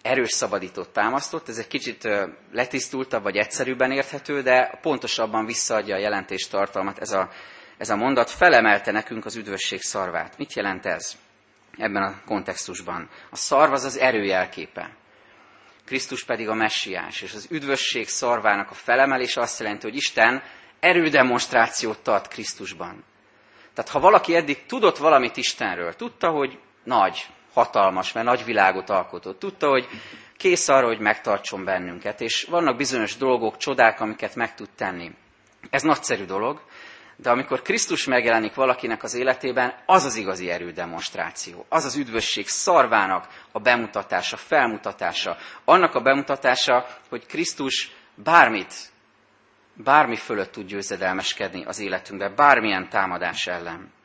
Erős 0.02 0.30
szabadítót 0.30 0.88
támasztott. 0.88 1.48
Ez 1.48 1.58
egy 1.58 1.68
kicsit 1.68 2.08
letisztultabb 2.52 3.22
vagy 3.22 3.36
egyszerűbben 3.36 3.92
érthető, 3.92 4.42
de 4.42 4.78
pontosabban 4.82 5.46
visszaadja 5.46 5.94
a 5.94 5.98
jelentés 5.98 6.48
tartalmat 6.48 6.98
ez 6.98 7.12
a, 7.12 7.30
ez 7.78 7.90
a 7.90 7.96
mondat. 7.96 8.30
Felemelte 8.30 8.92
nekünk 8.92 9.24
az 9.24 9.36
üdvösség 9.36 9.80
szarvát. 9.80 10.38
Mit 10.38 10.52
jelent 10.52 10.86
ez 10.86 11.16
ebben 11.76 12.02
a 12.02 12.22
kontextusban? 12.26 13.08
A 13.30 13.36
szarv 13.36 13.72
az 13.72 13.84
az 13.84 13.98
erő 13.98 14.24
jelképe. 14.24 14.96
Krisztus 15.84 16.24
pedig 16.24 16.48
a 16.48 16.54
messiás, 16.54 17.22
és 17.22 17.34
az 17.34 17.46
üdvösség 17.50 18.08
szarvának 18.08 18.70
a 18.70 18.74
felemelés 18.74 19.36
azt 19.36 19.60
jelenti, 19.60 19.86
hogy 19.86 19.96
Isten 19.96 20.42
erődemonstrációt 20.80 22.02
tart 22.02 22.28
Krisztusban. 22.28 23.04
Tehát 23.74 23.90
ha 23.90 24.00
valaki 24.00 24.34
eddig 24.34 24.66
tudott 24.66 24.96
valamit 24.96 25.36
Istenről, 25.36 25.94
tudta, 25.94 26.30
hogy 26.30 26.58
nagy, 26.84 27.26
hatalmas, 27.58 28.12
mert 28.12 28.26
nagy 28.26 28.44
világot 28.44 28.90
alkotott. 28.90 29.38
Tudta, 29.38 29.68
hogy 29.68 29.88
kész 30.36 30.68
arra, 30.68 30.86
hogy 30.86 31.00
megtartson 31.00 31.64
bennünket, 31.64 32.20
és 32.20 32.46
vannak 32.50 32.76
bizonyos 32.76 33.16
dolgok, 33.16 33.56
csodák, 33.56 34.00
amiket 34.00 34.34
meg 34.34 34.54
tud 34.54 34.68
tenni. 34.76 35.10
Ez 35.70 35.82
nagyszerű 35.82 36.24
dolog, 36.24 36.60
de 37.16 37.30
amikor 37.30 37.62
Krisztus 37.62 38.04
megjelenik 38.04 38.54
valakinek 38.54 39.02
az 39.02 39.14
életében, 39.14 39.74
az 39.86 40.04
az 40.04 40.16
igazi 40.16 40.50
erődemonstráció. 40.50 41.66
Az 41.68 41.84
az 41.84 41.96
üdvösség 41.96 42.48
szarvának 42.48 43.26
a 43.52 43.58
bemutatása, 43.58 44.36
felmutatása. 44.36 45.36
Annak 45.64 45.94
a 45.94 46.00
bemutatása, 46.00 46.86
hogy 47.08 47.26
Krisztus 47.26 47.90
bármit, 48.14 48.74
bármi 49.74 50.16
fölött 50.16 50.52
tud 50.52 50.66
győzedelmeskedni 50.66 51.64
az 51.64 51.80
életünkben, 51.80 52.34
bármilyen 52.36 52.88
támadás 52.88 53.46
ellen 53.46 53.96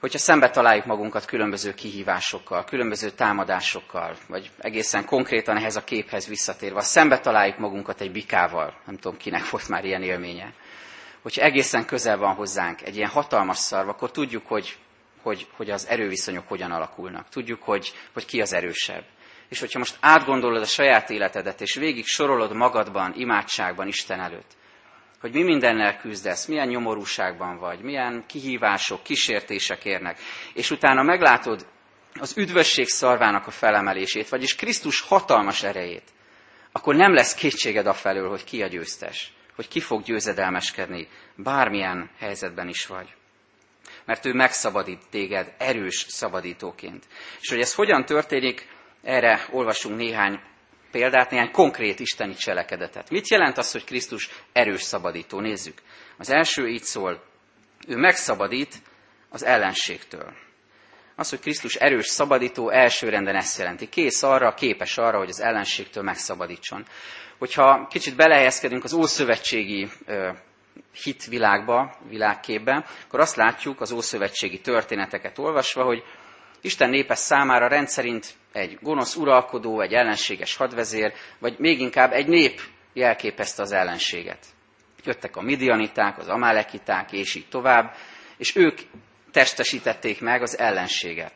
hogyha 0.00 0.18
szembe 0.18 0.50
találjuk 0.50 0.84
magunkat 0.84 1.24
különböző 1.24 1.74
kihívásokkal, 1.74 2.64
különböző 2.64 3.10
támadásokkal, 3.10 4.16
vagy 4.28 4.50
egészen 4.58 5.04
konkrétan 5.04 5.56
ehhez 5.56 5.76
a 5.76 5.84
képhez 5.84 6.26
visszatérve, 6.26 6.80
szembe 6.80 7.18
találjuk 7.18 7.58
magunkat 7.58 8.00
egy 8.00 8.12
bikával, 8.12 8.74
nem 8.86 8.96
tudom 8.96 9.18
kinek 9.18 9.50
volt 9.50 9.68
már 9.68 9.84
ilyen 9.84 10.02
élménye, 10.02 10.52
hogyha 11.22 11.42
egészen 11.42 11.84
közel 11.84 12.16
van 12.16 12.34
hozzánk 12.34 12.82
egy 12.82 12.96
ilyen 12.96 13.08
hatalmas 13.08 13.58
szarv, 13.58 13.88
akkor 13.88 14.10
tudjuk, 14.10 14.46
hogy, 14.46 14.76
hogy, 15.22 15.46
hogy 15.56 15.70
az 15.70 15.86
erőviszonyok 15.86 16.48
hogyan 16.48 16.70
alakulnak. 16.70 17.28
Tudjuk, 17.28 17.62
hogy, 17.62 17.92
hogy 18.12 18.24
ki 18.24 18.40
az 18.40 18.52
erősebb. 18.52 19.04
És 19.48 19.60
hogyha 19.60 19.78
most 19.78 19.96
átgondolod 20.00 20.62
a 20.62 20.66
saját 20.66 21.10
életedet, 21.10 21.60
és 21.60 21.74
végig 21.74 22.06
sorolod 22.06 22.52
magadban, 22.52 23.12
imádságban 23.16 23.86
Isten 23.86 24.20
előtt, 24.20 24.56
hogy 25.20 25.32
mi 25.32 25.42
mindennel 25.42 25.96
küzdesz, 25.96 26.46
milyen 26.46 26.68
nyomorúságban 26.68 27.58
vagy, 27.58 27.80
milyen 27.80 28.24
kihívások, 28.26 29.02
kísértések 29.02 29.84
érnek, 29.84 30.18
és 30.54 30.70
utána 30.70 31.02
meglátod 31.02 31.66
az 32.20 32.36
üdvösség 32.36 32.88
szarvának 32.88 33.46
a 33.46 33.50
felemelését, 33.50 34.28
vagyis 34.28 34.54
Krisztus 34.54 35.00
hatalmas 35.00 35.62
erejét, 35.62 36.12
akkor 36.72 36.94
nem 36.94 37.14
lesz 37.14 37.34
kétséged 37.34 37.86
afelől, 37.86 38.28
hogy 38.28 38.44
ki 38.44 38.62
a 38.62 38.66
győztes, 38.66 39.32
hogy 39.54 39.68
ki 39.68 39.80
fog 39.80 40.02
győzedelmeskedni, 40.02 41.08
bármilyen 41.36 42.10
helyzetben 42.18 42.68
is 42.68 42.86
vagy. 42.86 43.14
Mert 44.04 44.26
ő 44.26 44.32
megszabadít 44.32 45.02
téged 45.10 45.54
erős 45.58 46.06
szabadítóként. 46.08 47.06
És 47.40 47.48
hogy 47.48 47.60
ez 47.60 47.74
hogyan 47.74 48.04
történik, 48.04 48.68
erre 49.02 49.46
olvasunk 49.50 49.96
néhány 49.96 50.40
példát, 50.90 51.30
néhány 51.30 51.50
konkrét 51.50 52.00
isteni 52.00 52.34
cselekedetet. 52.34 53.10
Mit 53.10 53.28
jelent 53.28 53.58
az, 53.58 53.72
hogy 53.72 53.84
Krisztus 53.84 54.30
erős 54.52 54.82
szabadító? 54.82 55.40
Nézzük. 55.40 55.78
Az 56.18 56.30
első 56.30 56.68
így 56.68 56.82
szól, 56.82 57.22
ő 57.88 57.96
megszabadít 57.96 58.74
az 59.28 59.44
ellenségtől. 59.44 60.32
Az, 61.16 61.30
hogy 61.30 61.40
Krisztus 61.40 61.74
erős 61.74 62.06
szabadító, 62.06 62.70
elsőrenden 62.70 63.36
ezt 63.36 63.58
jelenti. 63.58 63.88
Kész 63.88 64.22
arra, 64.22 64.54
képes 64.54 64.98
arra, 64.98 65.18
hogy 65.18 65.28
az 65.28 65.40
ellenségtől 65.40 66.02
megszabadítson. 66.02 66.84
Hogyha 67.38 67.86
kicsit 67.90 68.16
belehelyezkedünk 68.16 68.84
az 68.84 68.92
ószövetségi 68.92 69.88
hitvilágba, 71.02 71.96
világképbe, 72.08 72.84
akkor 73.06 73.20
azt 73.20 73.36
látjuk 73.36 73.80
az 73.80 73.92
ószövetségi 73.92 74.60
történeteket 74.60 75.38
olvasva, 75.38 75.84
hogy 75.84 76.02
Isten 76.60 76.90
népe 76.90 77.14
számára 77.14 77.68
rendszerint 77.68 78.34
egy 78.52 78.78
gonosz 78.80 79.16
uralkodó, 79.16 79.80
egy 79.80 79.92
ellenséges 79.92 80.56
hadvezér, 80.56 81.12
vagy 81.38 81.58
még 81.58 81.80
inkább 81.80 82.12
egy 82.12 82.26
nép 82.26 82.60
jelképezte 82.92 83.62
az 83.62 83.72
ellenséget. 83.72 84.46
Jöttek 85.04 85.36
a 85.36 85.42
midianiták, 85.42 86.18
az 86.18 86.28
amálekiták, 86.28 87.12
és 87.12 87.34
így 87.34 87.48
tovább, 87.48 87.94
és 88.36 88.56
ők 88.56 88.78
testesítették 89.32 90.20
meg 90.20 90.42
az 90.42 90.58
ellenséget. 90.58 91.32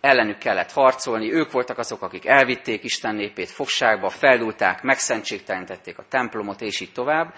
Ellenük 0.00 0.38
kellett 0.38 0.72
harcolni, 0.72 1.32
ők 1.32 1.50
voltak 1.50 1.78
azok, 1.78 2.02
akik 2.02 2.26
elvitték 2.26 2.84
Isten 2.84 3.14
népét 3.14 3.50
fogságba, 3.50 4.08
feldulták, 4.08 4.82
megszentségtelenítették 4.82 5.98
a 5.98 6.04
templomot, 6.08 6.60
és 6.60 6.80
így 6.80 6.92
tovább. 6.92 7.34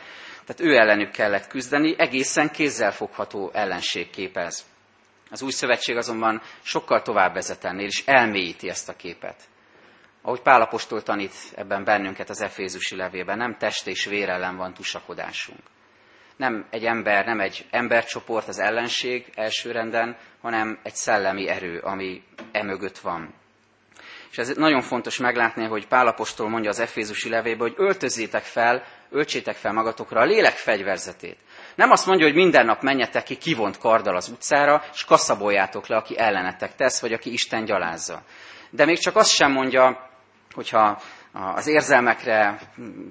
Tehát 0.46 0.60
ő 0.60 0.76
ellenük 0.76 1.10
kellett 1.10 1.46
küzdeni, 1.46 1.94
egészen 1.98 2.50
kézzelfogható 2.50 3.50
ellenség 3.52 4.10
képez. 4.10 4.64
Az 5.30 5.42
új 5.42 5.50
szövetség 5.50 5.96
azonban 5.96 6.42
sokkal 6.62 7.02
tovább 7.02 7.34
vezet 7.34 7.64
ennél, 7.64 7.86
és 7.86 8.02
elmélyíti 8.06 8.68
ezt 8.68 8.88
a 8.88 8.96
képet. 8.96 9.42
Ahogy 10.22 10.42
Pálapostól 10.42 11.02
tanít 11.02 11.34
ebben 11.54 11.84
bennünket 11.84 12.28
az 12.28 12.42
Efézusi 12.42 12.96
levélben, 12.96 13.36
nem 13.36 13.56
test 13.58 13.86
és 13.86 14.04
vér 14.04 14.28
ellen 14.28 14.56
van 14.56 14.74
tusakodásunk. 14.74 15.60
Nem 16.36 16.66
egy 16.70 16.84
ember, 16.84 17.24
nem 17.24 17.40
egy 17.40 17.66
embercsoport 17.70 18.48
az 18.48 18.58
ellenség 18.58 19.32
elsőrenden, 19.34 20.16
hanem 20.40 20.78
egy 20.82 20.94
szellemi 20.94 21.48
erő, 21.48 21.78
ami 21.78 22.22
emögött 22.52 22.98
van. 22.98 23.34
És 24.30 24.38
ez 24.38 24.56
nagyon 24.56 24.80
fontos 24.80 25.18
meglátni, 25.18 25.64
hogy 25.64 25.86
Pálapostól 25.86 26.48
mondja 26.48 26.70
az 26.70 26.78
Efézusi 26.78 27.28
levélben, 27.28 27.68
hogy 27.68 27.86
öltözzétek 27.86 28.42
fel, 28.42 28.84
öltsétek 29.10 29.56
fel 29.56 29.72
magatokra 29.72 30.20
a 30.20 30.24
lélek 30.24 30.54
fegyverzetét. 30.54 31.38
Nem 31.76 31.90
azt 31.90 32.06
mondja, 32.06 32.26
hogy 32.26 32.34
minden 32.34 32.64
nap 32.64 32.82
menjetek 32.82 33.22
ki 33.22 33.36
kivont 33.36 33.78
karddal 33.78 34.16
az 34.16 34.28
utcára, 34.28 34.82
és 34.92 35.04
kaszaboljátok 35.04 35.86
le, 35.86 35.96
aki 35.96 36.18
ellenetek 36.18 36.74
tesz, 36.74 37.00
vagy 37.00 37.12
aki 37.12 37.32
Isten 37.32 37.64
gyalázza. 37.64 38.22
De 38.70 38.84
még 38.84 38.98
csak 38.98 39.16
azt 39.16 39.30
sem 39.30 39.52
mondja, 39.52 40.10
hogyha 40.54 41.00
az 41.32 41.66
érzelmekre, 41.66 42.58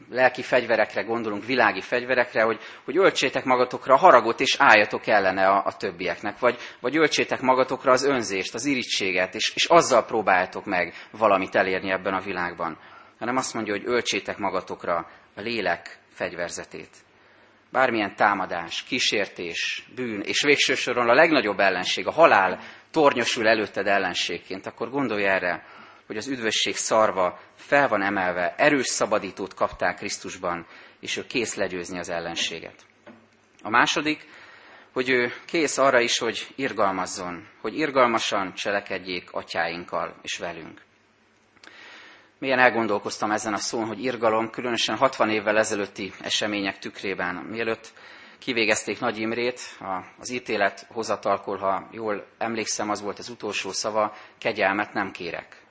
lelki 0.09 0.41
fegyverekre 0.41 1.01
gondolunk, 1.01 1.45
világi 1.45 1.81
fegyverekre, 1.81 2.43
hogy, 2.43 2.59
hogy 2.85 2.97
öltsétek 2.97 3.43
magatokra 3.43 3.93
a 3.93 3.97
haragot, 3.97 4.39
és 4.39 4.55
álljatok 4.59 5.07
ellene 5.07 5.47
a, 5.47 5.63
a 5.65 5.73
többieknek, 5.77 6.39
vagy, 6.39 6.57
vagy 6.79 6.97
öltsétek 6.97 7.41
magatokra 7.41 7.91
az 7.91 8.03
önzést, 8.03 8.53
az 8.53 8.65
irítséget, 8.65 9.35
és, 9.35 9.51
és 9.55 9.65
azzal 9.65 10.05
próbáltok 10.05 10.65
meg 10.65 10.93
valamit 11.11 11.55
elérni 11.55 11.91
ebben 11.91 12.13
a 12.13 12.21
világban. 12.21 12.77
Hanem 13.19 13.35
azt 13.35 13.53
mondja, 13.53 13.73
hogy 13.73 13.83
öltsétek 13.85 14.37
magatokra 14.37 15.07
a 15.35 15.41
lélek 15.41 15.99
fegyverzetét 16.09 17.04
bármilyen 17.75 18.15
támadás, 18.15 18.83
kísértés, 18.83 19.85
bűn, 19.95 20.21
és 20.21 20.41
végső 20.41 20.75
soron 20.75 21.09
a 21.09 21.13
legnagyobb 21.13 21.59
ellenség, 21.59 22.07
a 22.07 22.11
halál 22.11 22.59
tornyosul 22.91 23.47
előtted 23.47 23.87
ellenségként, 23.87 24.65
akkor 24.65 24.89
gondolj 24.89 25.25
erre, 25.25 25.65
hogy 26.07 26.17
az 26.17 26.27
üdvösség 26.27 26.75
szarva 26.75 27.39
fel 27.55 27.87
van 27.87 28.01
emelve, 28.01 28.55
erős 28.57 28.85
szabadítót 28.85 29.53
kapták 29.53 29.95
Krisztusban, 29.95 30.65
és 30.99 31.17
ő 31.17 31.25
kész 31.25 31.55
legyőzni 31.55 31.99
az 31.99 32.09
ellenséget. 32.09 32.85
A 33.61 33.69
második, 33.69 34.27
hogy 34.93 35.09
ő 35.09 35.31
kész 35.45 35.77
arra 35.77 35.99
is, 35.99 36.17
hogy 36.17 36.47
irgalmazzon, 36.55 37.47
hogy 37.61 37.77
irgalmasan 37.77 38.53
cselekedjék 38.53 39.31
atyáinkkal 39.31 40.15
és 40.21 40.37
velünk. 40.37 40.81
Milyen 42.39 42.59
elgondolkoztam 42.59 43.31
ezen 43.31 43.53
a 43.53 43.57
szón, 43.57 43.85
hogy 43.87 44.03
irgalom, 44.03 44.49
különösen 44.49 44.97
60 44.97 45.29
évvel 45.29 45.57
ezelőtti 45.57 46.11
események 46.21 46.79
tükrében, 46.79 47.35
mielőtt 47.35 47.93
kivégezték 48.39 48.99
Nagy 48.99 49.17
Imrét, 49.19 49.59
az 50.19 50.29
ítélet 50.29 50.87
hozatalkor, 50.89 51.59
ha 51.59 51.87
jól 51.91 52.25
emlékszem, 52.37 52.89
az 52.89 53.01
volt 53.01 53.19
az 53.19 53.29
utolsó 53.29 53.71
szava, 53.71 54.13
kegyelmet 54.37 54.93
nem 54.93 55.11
kérek. 55.11 55.61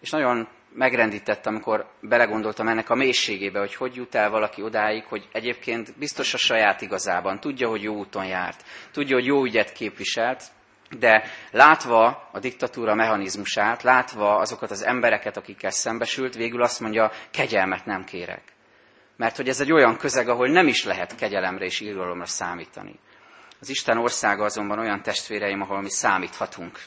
És 0.00 0.10
nagyon 0.10 0.48
megrendített, 0.74 1.46
amikor 1.46 1.86
belegondoltam 2.00 2.68
ennek 2.68 2.90
a 2.90 2.94
mélységébe, 2.94 3.58
hogy 3.58 3.74
hogy 3.74 3.94
jut 3.94 4.14
el 4.14 4.30
valaki 4.30 4.62
odáig, 4.62 5.04
hogy 5.04 5.28
egyébként 5.32 5.98
biztos 5.98 6.34
a 6.34 6.38
saját 6.38 6.80
igazában, 6.80 7.40
tudja, 7.40 7.68
hogy 7.68 7.82
jó 7.82 7.94
úton 7.94 8.26
járt, 8.26 8.64
tudja, 8.92 9.16
hogy 9.16 9.26
jó 9.26 9.44
ügyet 9.44 9.72
képviselt, 9.72 10.42
de 10.98 11.24
látva 11.50 12.28
a 12.32 12.38
diktatúra 12.38 12.94
mechanizmusát, 12.94 13.82
látva 13.82 14.36
azokat 14.36 14.70
az 14.70 14.84
embereket, 14.84 15.36
akikkel 15.36 15.70
szembesült, 15.70 16.34
végül 16.34 16.62
azt 16.62 16.80
mondja, 16.80 17.10
kegyelmet 17.30 17.84
nem 17.84 18.04
kérek. 18.04 18.42
Mert 19.16 19.36
hogy 19.36 19.48
ez 19.48 19.60
egy 19.60 19.72
olyan 19.72 19.96
közeg, 19.96 20.28
ahol 20.28 20.48
nem 20.48 20.66
is 20.66 20.84
lehet 20.84 21.14
kegyelemre 21.14 21.64
és 21.64 21.80
írgalomra 21.80 22.26
számítani. 22.26 22.98
Az 23.60 23.68
Isten 23.68 23.98
országa 23.98 24.44
azonban 24.44 24.78
olyan 24.78 25.02
testvéreim, 25.02 25.60
ahol 25.60 25.80
mi 25.80 25.90
számíthatunk 25.90 26.78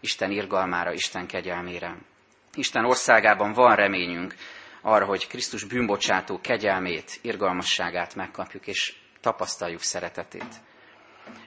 Isten 0.00 0.30
irgalmára, 0.30 0.92
Isten 0.92 1.26
kegyelmére. 1.26 1.96
Isten 2.54 2.84
országában 2.84 3.52
van 3.52 3.74
reményünk 3.74 4.34
arra, 4.82 5.04
hogy 5.04 5.26
Krisztus 5.26 5.64
bűnbocsátó 5.64 6.40
kegyelmét, 6.40 7.18
irgalmasságát 7.22 8.14
megkapjuk, 8.14 8.66
és 8.66 8.94
tapasztaljuk 9.20 9.80
szeretetét. 9.80 10.54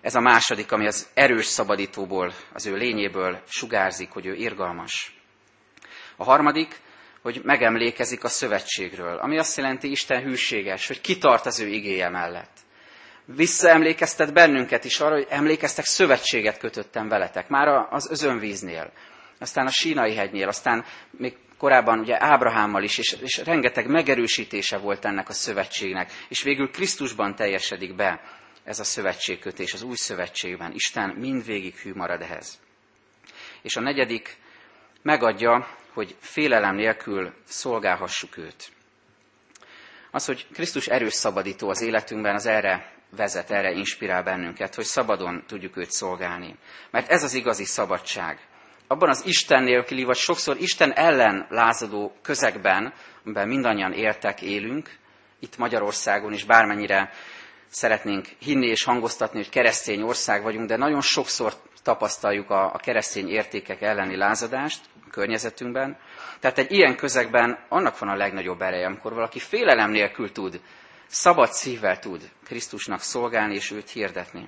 Ez 0.02 0.16
a 0.16 0.20
második, 0.20 0.72
ami 0.72 0.88
az 0.88 1.08
erős 1.14 1.46
szabadítóból, 1.46 2.34
az 2.54 2.66
ő 2.66 2.76
lényéből 2.76 3.42
sugárzik, 3.48 4.10
hogy 4.10 4.26
ő 4.26 4.34
irgalmas. 4.34 5.16
A 6.16 6.24
harmadik, 6.24 6.80
hogy 7.22 7.42
megemlékezik 7.44 8.24
a 8.24 8.28
szövetségről, 8.28 9.18
ami 9.18 9.38
azt 9.38 9.58
jelenti, 9.58 9.92
Isten 9.92 10.24
hűséges, 10.24 10.88
hogy 10.88 11.02
kitart 11.02 11.46
az 11.46 11.60
ő 11.60 11.68
igéje 11.68 12.10
mellett. 12.10 12.58
Visszaemlékeztet 13.26 14.34
bennünket 14.34 14.86
is 14.86 15.00
arra, 15.00 15.16
hogy 15.16 15.28
emlékeztek, 15.30 15.86
szövetséget 15.86 16.58
kötöttem 16.58 17.08
veletek, 17.08 17.48
már 17.48 17.68
az 17.90 18.10
özönvíznél, 18.10 18.92
aztán 19.40 19.66
a 19.66 19.72
sínai 19.72 20.16
hegynél, 20.16 20.48
aztán 20.48 20.86
még 21.12 21.38
korábban 21.58 22.00
ugye 22.00 22.24
Ábrahámmal 22.24 22.84
is, 22.84 22.98
és, 22.98 23.18
és 23.22 23.38
rengeteg 23.38 23.88
megerősítése 23.88 24.78
volt 24.78 25.06
ennek 25.06 25.30
a 25.30 25.34
szövetségnek, 25.34 26.12
és 26.30 26.44
végül 26.44 26.72
Krisztusban 26.72 27.36
teljesedik 27.36 27.96
be 27.96 28.22
ez 28.66 28.80
a 28.80 28.84
szövetségkötés 28.84 29.74
az 29.74 29.82
új 29.82 29.96
szövetségben. 29.96 30.72
Isten 30.72 31.10
mindvégig 31.10 31.76
hű 31.76 31.94
marad 31.94 32.22
ehhez. 32.22 32.60
És 33.62 33.76
a 33.76 33.82
negyedik 33.82 34.38
megadja, 35.02 35.68
hogy 35.94 36.16
félelem 36.20 36.76
nélkül 36.76 37.34
szolgálhassuk 37.44 38.38
őt. 38.38 38.72
Az, 40.12 40.26
hogy 40.26 40.48
Krisztus 40.54 40.88
erős 40.88 41.14
szabadító 41.14 41.70
az 41.70 41.82
életünkben, 41.82 42.36
az 42.36 42.46
erre 42.46 42.94
vezet, 43.16 43.52
erre 43.52 43.72
inspirál 43.72 44.24
bennünket, 44.24 44.76
hogy 44.76 44.86
szabadon 44.86 45.44
tudjuk 45.48 45.78
őt 45.78 45.92
szolgálni. 45.92 46.56
Mert 46.92 47.10
ez 47.10 47.24
az 47.24 47.34
igazi 47.34 47.66
szabadság. 47.66 48.40
Abban 48.88 49.10
az 49.10 49.26
Isten 49.26 49.64
nélküli, 49.64 50.04
vagy 50.04 50.16
sokszor 50.16 50.58
Isten 50.58 50.94
ellen 50.94 51.48
lázadó 51.50 52.16
közegben, 52.22 52.94
amiben 53.24 53.48
mindannyian 53.48 53.94
éltek, 53.94 54.42
élünk, 54.42 54.98
itt 55.40 55.58
Magyarországon 55.58 56.34
is 56.34 56.44
bármennyire 56.44 57.12
szeretnénk 57.76 58.26
hinni 58.40 58.68
és 58.68 58.84
hangoztatni, 58.84 59.38
hogy 59.38 59.50
keresztény 59.50 60.02
ország 60.02 60.44
vagyunk, 60.44 60.68
de 60.68 60.78
nagyon 60.78 61.02
sokszor 61.02 61.54
tapasztaljuk 61.84 62.50
a, 62.50 62.74
a 62.74 62.78
keresztény 62.78 63.30
értékek 63.30 63.82
elleni 63.82 64.16
lázadást 64.18 64.82
a 65.06 65.10
környezetünkben. 65.10 65.98
Tehát 66.40 66.58
egy 66.58 66.72
ilyen 66.72 66.96
közegben 66.96 67.66
annak 67.70 68.00
van 68.00 68.10
a 68.10 68.16
legnagyobb 68.16 68.62
ereje, 68.62 68.86
amikor 68.86 69.14
valaki 69.14 69.40
félelem 69.40 69.92
nélkül 69.92 70.32
tud, 70.32 70.62
szabad 71.08 71.52
szívvel 71.52 72.00
tud 72.00 72.30
Krisztusnak 72.46 73.00
szolgálni 73.00 73.56
és 73.56 73.72
őt 73.72 73.90
hirdetni. 73.90 74.48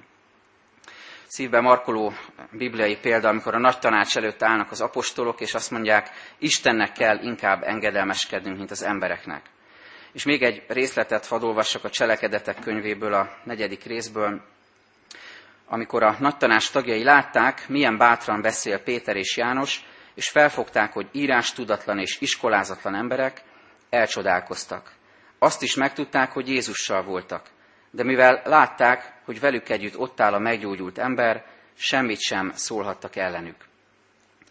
Szívbe 1.26 1.62
markoló 1.62 2.13
bibliai 2.52 2.98
példa, 2.98 3.30
amikor 3.30 3.56
a 3.56 3.60
nagy 3.60 3.80
tanács 3.80 4.18
előtt 4.18 4.44
állnak 4.44 4.72
az 4.72 4.82
apostolok, 4.82 5.42
és 5.42 5.54
azt 5.54 5.72
mondják, 5.72 6.10
Istennek 6.40 6.92
kell 6.92 7.20
inkább 7.24 7.63
engedelmeskednünk, 7.63 8.58
mint 8.58 8.72
az 8.72 8.84
embereknek. 8.84 9.42
És 10.12 10.24
még 10.24 10.43
egy 10.43 10.63
részletet 10.67 11.26
hadd 11.26 11.43
olvassak 11.43 11.84
a 11.84 11.89
cselekedetek 11.89 12.60
könyvéből, 12.60 13.13
a 13.13 13.38
negyedik 13.43 13.84
részből, 13.84 14.41
amikor 15.67 16.04
a 16.04 16.15
nagy 16.20 16.38
tanács 16.38 16.72
tagjai 16.72 17.04
látták, 17.04 17.67
milyen 17.67 17.98
bátran 17.98 18.41
beszél 18.41 18.80
Péter 18.80 19.15
és 19.15 19.38
János, 19.38 19.86
és 20.13 20.30
felfogták, 20.30 20.93
hogy 20.93 21.08
írás 21.12 21.54
tudatlan 21.54 22.00
és 22.00 22.22
iskolázatlan 22.22 22.96
emberek, 22.96 23.41
elcsodálkoztak. 23.89 24.91
Azt 25.39 25.62
is 25.62 25.76
megtudták, 25.76 26.32
hogy 26.32 26.48
Jézussal 26.48 27.04
voltak. 27.04 27.50
De 27.91 28.04
mivel 28.04 28.41
látták, 28.46 29.13
hogy 29.26 29.39
velük 29.39 29.70
együtt 29.70 29.98
ott 29.98 30.20
áll 30.20 30.34
a 30.34 30.39
meggyógyult 30.39 30.98
ember, 30.98 31.46
semmit 31.76 32.20
sem 32.20 32.52
szólhattak 32.54 33.15
ellenük. 33.15 33.56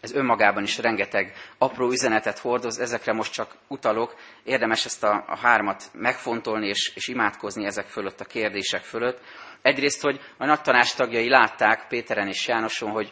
Ez 0.01 0.13
önmagában 0.13 0.63
is 0.63 0.77
rengeteg 0.77 1.33
apró 1.57 1.91
üzenetet 1.91 2.39
hordoz, 2.39 2.79
ezekre 2.79 3.13
most 3.13 3.33
csak 3.33 3.55
utalok. 3.67 4.15
Érdemes 4.43 4.85
ezt 4.85 5.03
a, 5.03 5.23
a 5.27 5.37
hármat 5.37 5.83
megfontolni 5.93 6.67
és, 6.67 6.91
és 6.95 7.07
imádkozni 7.07 7.65
ezek 7.65 7.85
fölött, 7.85 8.19
a 8.19 8.25
kérdések 8.25 8.81
fölött. 8.81 9.21
Egyrészt, 9.61 10.01
hogy 10.01 10.19
a 10.37 10.45
nagy 10.45 10.61
tanács 10.61 10.97
látták 11.27 11.87
Péteren 11.87 12.27
és 12.27 12.47
Jánoson, 12.47 12.89
hogy, 12.89 13.11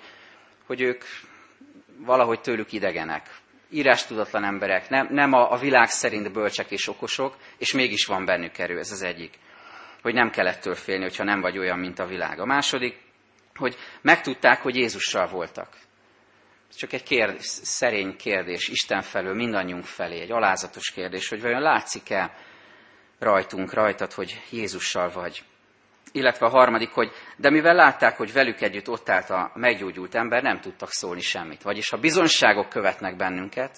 hogy 0.66 0.82
ők 0.82 1.04
valahogy 1.98 2.42
tőlük 2.42 2.72
idegenek. 2.72 3.30
Írás 3.70 4.06
tudatlan 4.06 4.44
emberek, 4.44 4.90
nem, 4.90 5.08
nem 5.10 5.34
a, 5.34 5.52
a 5.52 5.58
világ 5.58 5.90
szerint 5.90 6.32
bölcsek 6.32 6.72
és 6.72 6.88
okosok, 6.88 7.38
és 7.58 7.74
mégis 7.74 8.06
van 8.06 8.26
bennük 8.26 8.58
erő, 8.58 8.80
ez 8.80 8.92
az 8.92 9.02
egyik. 9.02 9.34
Hogy 10.02 10.14
nem 10.14 10.30
kell 10.30 10.48
ettől 10.48 10.76
félni, 10.76 11.04
hogyha 11.04 11.24
nem 11.24 11.42
vagy 11.42 11.58
olyan, 11.58 11.80
mint 11.80 12.00
a 12.00 12.06
világ. 12.06 12.40
A 12.40 12.46
második, 12.46 12.98
hogy 13.56 13.78
megtudták, 14.02 14.62
hogy 14.62 14.76
Jézussal 14.76 15.28
voltak. 15.28 15.68
Ez 16.70 16.76
csak 16.76 16.94
egy 16.94 17.04
kérdés, 17.04 17.46
szerény 17.46 18.16
kérdés 18.16 18.68
Isten 18.68 19.02
felől, 19.02 19.34
mindannyiunk 19.34 19.84
felé, 19.84 20.20
egy 20.20 20.32
alázatos 20.32 20.92
kérdés, 20.92 21.30
hogy 21.30 21.42
vajon 21.42 21.62
látszik-e 21.62 22.38
rajtunk, 23.20 23.74
rajtad, 23.74 24.14
hogy 24.14 24.42
Jézussal 24.50 25.10
vagy. 25.10 25.44
Illetve 26.12 26.46
a 26.46 26.50
harmadik, 26.50 26.90
hogy 26.90 27.12
de 27.38 27.50
mivel 27.50 27.76
látták, 27.76 28.18
hogy 28.18 28.34
velük 28.34 28.62
együtt 28.62 28.90
ott 28.90 29.10
állt 29.10 29.30
a 29.30 29.52
meggyógyult 29.54 30.16
ember, 30.16 30.44
nem 30.44 30.60
tudtak 30.60 30.92
szólni 30.92 31.22
semmit. 31.22 31.62
Vagyis 31.62 31.90
ha 31.90 31.98
bizonyságok 31.98 32.70
követnek 32.70 33.16
bennünket, 33.16 33.78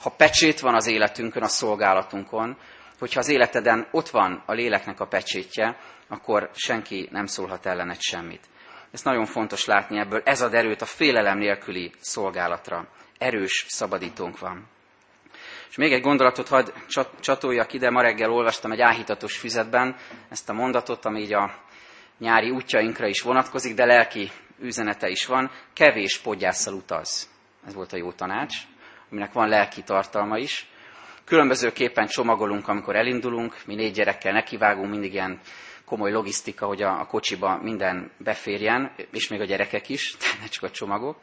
ha 0.00 0.10
pecsét 0.10 0.60
van 0.60 0.74
az 0.74 0.86
életünkön, 0.86 1.42
a 1.42 1.48
szolgálatunkon, 1.48 2.56
hogyha 2.98 3.20
az 3.20 3.28
életeden 3.28 3.88
ott 3.90 4.08
van 4.08 4.42
a 4.46 4.52
léleknek 4.52 5.00
a 5.00 5.06
pecsétje, 5.06 5.76
akkor 6.08 6.50
senki 6.54 7.08
nem 7.10 7.26
szólhat 7.26 7.66
ellenet 7.66 8.00
semmit. 8.00 8.48
Ezt 8.92 9.04
nagyon 9.04 9.24
fontos 9.24 9.64
látni 9.64 9.98
ebből. 9.98 10.22
Ez 10.24 10.42
ad 10.42 10.54
erőt 10.54 10.82
a 10.82 10.86
félelem 10.86 11.38
nélküli 11.38 11.92
szolgálatra. 12.00 12.86
Erős 13.18 13.64
szabadítónk 13.68 14.38
van. 14.38 14.68
És 15.70 15.76
még 15.76 15.92
egy 15.92 16.02
gondolatot 16.02 16.48
hadd 16.48 16.70
csatoljak 17.20 17.72
ide. 17.72 17.90
Ma 17.90 18.02
reggel 18.02 18.30
olvastam 18.30 18.72
egy 18.72 18.80
áhítatos 18.80 19.38
füzetben 19.38 19.96
ezt 20.28 20.48
a 20.48 20.52
mondatot, 20.52 21.04
ami 21.04 21.20
így 21.20 21.32
a 21.32 21.54
nyári 22.18 22.50
útjainkra 22.50 23.06
is 23.06 23.20
vonatkozik, 23.20 23.74
de 23.74 23.84
lelki 23.84 24.30
üzenete 24.60 25.08
is 25.08 25.26
van. 25.26 25.50
Kevés 25.72 26.18
podgyásszal 26.18 26.74
utaz. 26.74 27.28
Ez 27.66 27.74
volt 27.74 27.92
a 27.92 27.96
jó 27.96 28.12
tanács, 28.12 28.54
aminek 29.10 29.32
van 29.32 29.48
lelki 29.48 29.82
tartalma 29.82 30.38
is. 30.38 30.68
Különbözőképpen 31.24 32.06
csomagolunk, 32.06 32.68
amikor 32.68 32.96
elindulunk. 32.96 33.56
Mi 33.66 33.74
négy 33.74 33.92
gyerekkel 33.92 34.32
nekivágunk, 34.32 34.90
mindig 34.90 35.12
ilyen 35.12 35.40
komoly 35.90 36.10
logisztika, 36.10 36.66
hogy 36.66 36.82
a, 36.82 37.00
a 37.00 37.06
kocsiba 37.06 37.58
minden 37.62 38.10
beférjen, 38.18 38.92
és 39.12 39.28
még 39.28 39.40
a 39.40 39.44
gyerekek 39.44 39.88
is, 39.88 40.16
ne 40.40 40.46
csak 40.46 40.62
a 40.62 40.70
csomagok. 40.70 41.16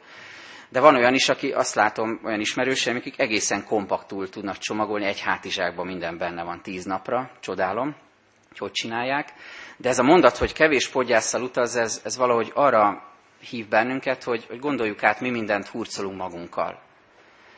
De 0.68 0.80
van 0.80 0.96
olyan 0.96 1.14
is, 1.14 1.28
aki 1.28 1.52
azt 1.52 1.74
látom, 1.74 2.20
olyan 2.24 2.40
ismerőseim, 2.40 2.96
akik 2.96 3.20
egészen 3.20 3.64
kompaktul 3.64 4.28
tudnak 4.28 4.58
csomagolni, 4.58 5.04
egy 5.04 5.20
hátizsákban 5.20 5.86
minden 5.86 6.18
benne 6.18 6.42
van 6.42 6.62
tíz 6.62 6.84
napra, 6.84 7.30
csodálom, 7.40 7.96
hogy 8.48 8.58
hogy 8.58 8.70
csinálják. 8.70 9.32
De 9.76 9.88
ez 9.88 9.98
a 9.98 10.02
mondat, 10.02 10.36
hogy 10.36 10.52
kevés 10.52 10.88
podgyásszal 10.88 11.42
utaz, 11.42 11.76
ez, 11.76 12.00
ez 12.04 12.16
valahogy 12.16 12.50
arra 12.54 13.02
hív 13.50 13.68
bennünket, 13.68 14.22
hogy, 14.22 14.44
hogy 14.48 14.58
gondoljuk 14.58 15.02
át, 15.02 15.20
mi 15.20 15.30
mindent 15.30 15.66
hurcolunk 15.68 16.16
magunkkal. 16.16 16.82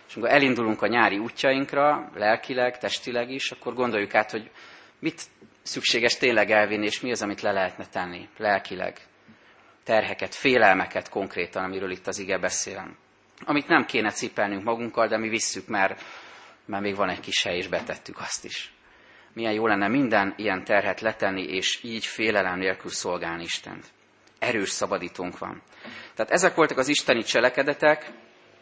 És 0.08 0.14
amikor 0.14 0.34
elindulunk 0.34 0.82
a 0.82 0.86
nyári 0.86 1.18
útjainkra, 1.18 2.10
lelkileg, 2.14 2.78
testileg 2.78 3.30
is, 3.30 3.50
akkor 3.50 3.74
gondoljuk 3.74 4.14
át, 4.14 4.30
hogy 4.30 4.50
mit 4.98 5.22
szükséges 5.70 6.16
tényleg 6.16 6.50
elvinni, 6.50 6.86
és 6.86 7.00
mi 7.00 7.10
az, 7.10 7.22
amit 7.22 7.40
le 7.40 7.52
lehetne 7.52 7.86
tenni 7.86 8.28
lelkileg. 8.36 8.98
Terheket, 9.84 10.34
félelmeket 10.34 11.08
konkrétan, 11.08 11.64
amiről 11.64 11.90
itt 11.90 12.06
az 12.06 12.18
ige 12.18 12.38
beszél. 12.38 12.96
Amit 13.44 13.68
nem 13.68 13.84
kéne 13.84 14.10
cipelnünk 14.10 14.64
magunkkal, 14.64 15.06
de 15.06 15.18
mi 15.18 15.28
visszük, 15.28 15.68
mert, 15.68 16.02
mert 16.66 16.82
még 16.82 16.96
van 16.96 17.08
egy 17.08 17.20
kis 17.20 17.42
hely, 17.42 17.56
és 17.56 17.68
betettük 17.68 18.18
azt 18.18 18.44
is. 18.44 18.72
Milyen 19.32 19.52
jó 19.52 19.66
lenne 19.66 19.88
minden 19.88 20.34
ilyen 20.36 20.64
terhet 20.64 21.00
letenni, 21.00 21.42
és 21.42 21.80
így 21.82 22.06
félelem 22.06 22.58
nélkül 22.58 22.90
szolgálni 22.90 23.42
Istent. 23.42 23.86
Erős 24.38 24.68
szabadítónk 24.68 25.38
van. 25.38 25.62
Tehát 26.14 26.30
ezek 26.30 26.54
voltak 26.54 26.78
az 26.78 26.88
isteni 26.88 27.22
cselekedetek, 27.22 28.10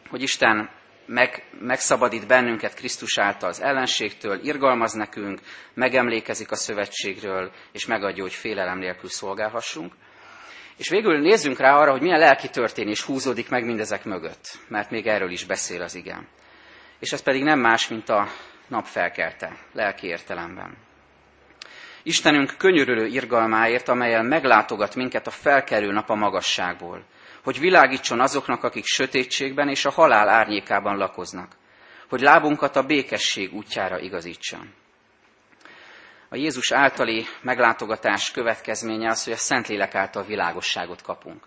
hogy 0.09 0.21
Isten 0.21 0.69
meg, 1.09 1.43
megszabadít 1.59 2.27
bennünket 2.27 2.73
Krisztus 2.73 3.17
által 3.17 3.49
az 3.49 3.61
ellenségtől, 3.61 4.39
irgalmaz 4.43 4.93
nekünk, 4.93 5.39
megemlékezik 5.73 6.51
a 6.51 6.55
szövetségről, 6.55 7.51
és 7.71 7.85
megadja, 7.85 8.23
hogy 8.23 8.33
félelem 8.33 8.77
nélkül 8.77 9.09
szolgálhassunk. 9.09 9.93
És 10.77 10.89
végül 10.89 11.19
nézzünk 11.19 11.59
rá 11.59 11.75
arra, 11.75 11.91
hogy 11.91 12.01
milyen 12.01 12.19
lelki 12.19 12.49
történés 12.49 13.01
húzódik 13.01 13.49
meg 13.49 13.65
mindezek 13.65 14.03
mögött, 14.03 14.59
mert 14.67 14.89
még 14.89 15.07
erről 15.07 15.31
is 15.31 15.45
beszél 15.45 15.81
az 15.81 15.95
igen. 15.95 16.27
És 16.99 17.11
ez 17.11 17.23
pedig 17.23 17.43
nem 17.43 17.59
más, 17.59 17.87
mint 17.87 18.09
a 18.09 18.27
nap 18.67 18.85
felkelte, 18.85 19.57
lelki 19.73 20.07
értelemben. 20.07 20.77
Istenünk 22.03 22.53
könyörülő 22.57 23.05
irgalmáért, 23.05 23.87
amelyel 23.87 24.23
meglátogat 24.23 24.95
minket 24.95 25.27
a 25.27 25.31
felkerül 25.31 25.93
nap 25.93 26.09
a 26.09 26.15
magasságból, 26.15 27.03
hogy 27.43 27.59
világítson 27.59 28.19
azoknak, 28.19 28.63
akik 28.63 28.85
sötétségben 28.85 29.69
és 29.69 29.85
a 29.85 29.91
halál 29.91 30.29
árnyékában 30.29 30.97
lakoznak, 30.97 31.51
hogy 32.09 32.21
lábunkat 32.21 32.75
a 32.75 32.83
békesség 32.83 33.53
útjára 33.53 33.99
igazítsa. 33.99 34.57
A 36.29 36.35
Jézus 36.35 36.71
általi 36.71 37.25
meglátogatás 37.41 38.31
következménye 38.31 39.09
az, 39.09 39.23
hogy 39.23 39.33
a 39.33 39.37
Szentlélek 39.37 39.95
által 39.95 40.23
világosságot 40.23 41.01
kapunk. 41.01 41.43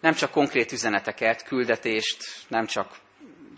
Nem 0.00 0.12
csak 0.12 0.30
konkrét 0.30 0.72
üzeneteket, 0.72 1.44
küldetést, 1.44 2.24
nem 2.48 2.66
csak 2.66 2.88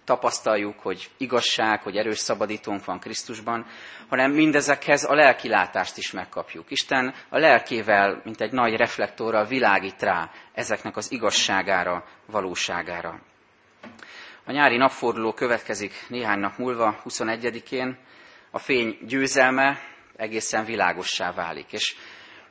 tapasztaljuk, 0.07 0.79
hogy 0.81 1.11
igazság, 1.17 1.83
hogy 1.83 1.97
erős 1.97 2.19
szabadítónk 2.19 2.85
van 2.85 2.99
Krisztusban, 2.99 3.67
hanem 4.09 4.33
mindezekhez 4.33 5.05
a 5.05 5.15
lelki 5.15 5.49
látást 5.49 5.97
is 5.97 6.11
megkapjuk. 6.11 6.71
Isten 6.71 7.15
a 7.29 7.39
lelkével, 7.39 8.21
mint 8.25 8.41
egy 8.41 8.53
nagy 8.53 8.77
reflektorral 8.77 9.45
világít 9.45 10.03
rá 10.03 10.31
ezeknek 10.53 10.97
az 10.97 11.13
igazságára, 11.13 12.05
valóságára. 12.27 13.21
A 14.45 14.53
nyári 14.53 14.77
napforduló 14.77 15.33
következik 15.33 15.93
néhány 16.09 16.39
nap 16.39 16.57
múlva, 16.57 17.01
21-én. 17.05 17.99
A 18.51 18.59
fény 18.59 18.99
győzelme 19.07 19.79
egészen 20.17 20.65
világossá 20.65 21.33
válik. 21.33 21.73
És 21.73 21.97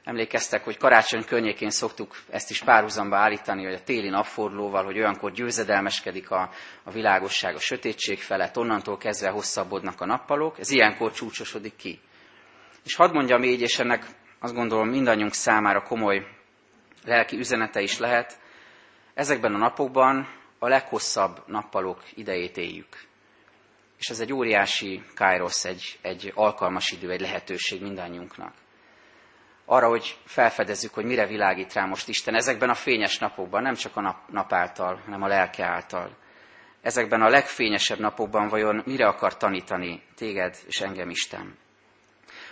emlékeztek, 0.06 0.64
hogy 0.64 0.78
karácsony 0.78 1.26
környékén 1.26 1.70
szoktuk 1.70 2.16
ezt 2.30 2.50
is 2.50 2.64
párhuzamba 2.64 3.18
állítani, 3.18 3.64
hogy 3.64 3.74
a 3.74 3.84
téli 3.84 4.10
napfordulóval, 4.10 4.84
hogy 4.84 4.98
olyankor 4.98 5.32
győzedelmeskedik 5.32 6.32
a, 6.32 6.50
a 6.84 6.92
világosság 6.92 7.56
a 7.56 7.60
sötétség 7.60 8.20
felett, 8.20 8.58
onnantól 8.58 8.98
kezdve 8.98 9.30
hosszabbodnak 9.30 10.02
a 10.02 10.06
nappalok, 10.06 10.60
ez 10.60 10.70
ilyenkor 10.70 11.12
csúcsosodik 11.12 11.76
ki. 11.76 12.00
És 12.84 12.96
hadd 12.96 13.14
mondjam 13.14 13.44
így, 13.44 13.62
és 13.62 13.80
ennek 13.80 14.06
azt 14.40 14.54
gondolom 14.54 14.90
mindannyiunk 14.90 15.34
számára 15.34 15.82
komoly 15.82 16.28
lelki 17.06 17.38
üzenete 17.38 17.82
is 17.82 18.00
lehet, 18.00 18.40
ezekben 19.14 19.54
a 19.54 19.58
napokban 19.58 20.28
a 20.60 20.68
leghosszabb 20.68 21.44
nappalok 21.48 22.04
idejét 22.14 22.58
éljük. 22.58 23.04
És 23.98 24.10
ez 24.10 24.20
egy 24.20 24.34
óriási 24.34 25.04
kairosz, 25.16 25.66
egy, 25.66 26.00
egy 26.02 26.32
alkalmas 26.36 26.92
idő, 26.92 27.12
egy 27.12 27.22
lehetőség 27.22 27.82
mindannyiunknak. 27.82 28.54
Arra, 29.66 29.88
hogy 29.88 30.18
felfedezzük, 30.26 30.94
hogy 30.94 31.06
mire 31.06 31.28
világít 31.28 31.74
rá 31.74 31.86
most 31.86 32.08
Isten 32.08 32.36
ezekben 32.36 32.70
a 32.70 32.74
fényes 32.74 33.18
napokban, 33.18 33.62
nem 33.62 33.74
csak 33.74 33.96
a 33.96 34.02
nap, 34.02 34.18
nap 34.30 34.54
által, 34.54 35.02
hanem 35.06 35.22
a 35.22 35.28
lelke 35.28 35.66
által. 35.66 36.18
Ezekben 36.82 37.22
a 37.22 37.30
legfényesebb 37.30 38.00
napokban 38.00 38.48
vajon 38.48 38.84
mire 38.86 39.08
akar 39.08 39.38
tanítani 39.38 40.04
téged 40.16 40.56
és 40.68 40.82
engem 40.82 41.10
Isten? 41.10 41.58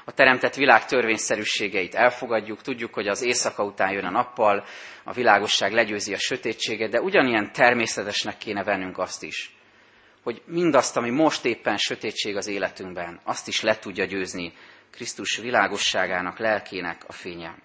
a 0.05 0.11
teremtett 0.11 0.55
világ 0.55 0.85
törvényszerűségeit 0.85 1.95
elfogadjuk, 1.95 2.61
tudjuk, 2.61 2.93
hogy 2.93 3.07
az 3.07 3.21
éjszaka 3.21 3.63
után 3.63 3.91
jön 3.91 4.05
a 4.05 4.11
nappal, 4.11 4.65
a 5.03 5.13
világosság 5.13 5.71
legyőzi 5.71 6.13
a 6.13 6.19
sötétséget, 6.19 6.89
de 6.89 7.01
ugyanilyen 7.01 7.51
természetesnek 7.51 8.37
kéne 8.37 8.63
vennünk 8.63 8.97
azt 8.97 9.23
is, 9.23 9.55
hogy 10.23 10.41
mindazt, 10.45 10.97
ami 10.97 11.09
most 11.09 11.45
éppen 11.45 11.77
sötétség 11.77 12.35
az 12.35 12.47
életünkben, 12.47 13.19
azt 13.23 13.47
is 13.47 13.61
le 13.61 13.79
tudja 13.79 14.05
győzni 14.05 14.53
Krisztus 14.93 15.37
világosságának, 15.37 16.37
lelkének 16.37 17.03
a 17.07 17.11
fénye. 17.11 17.55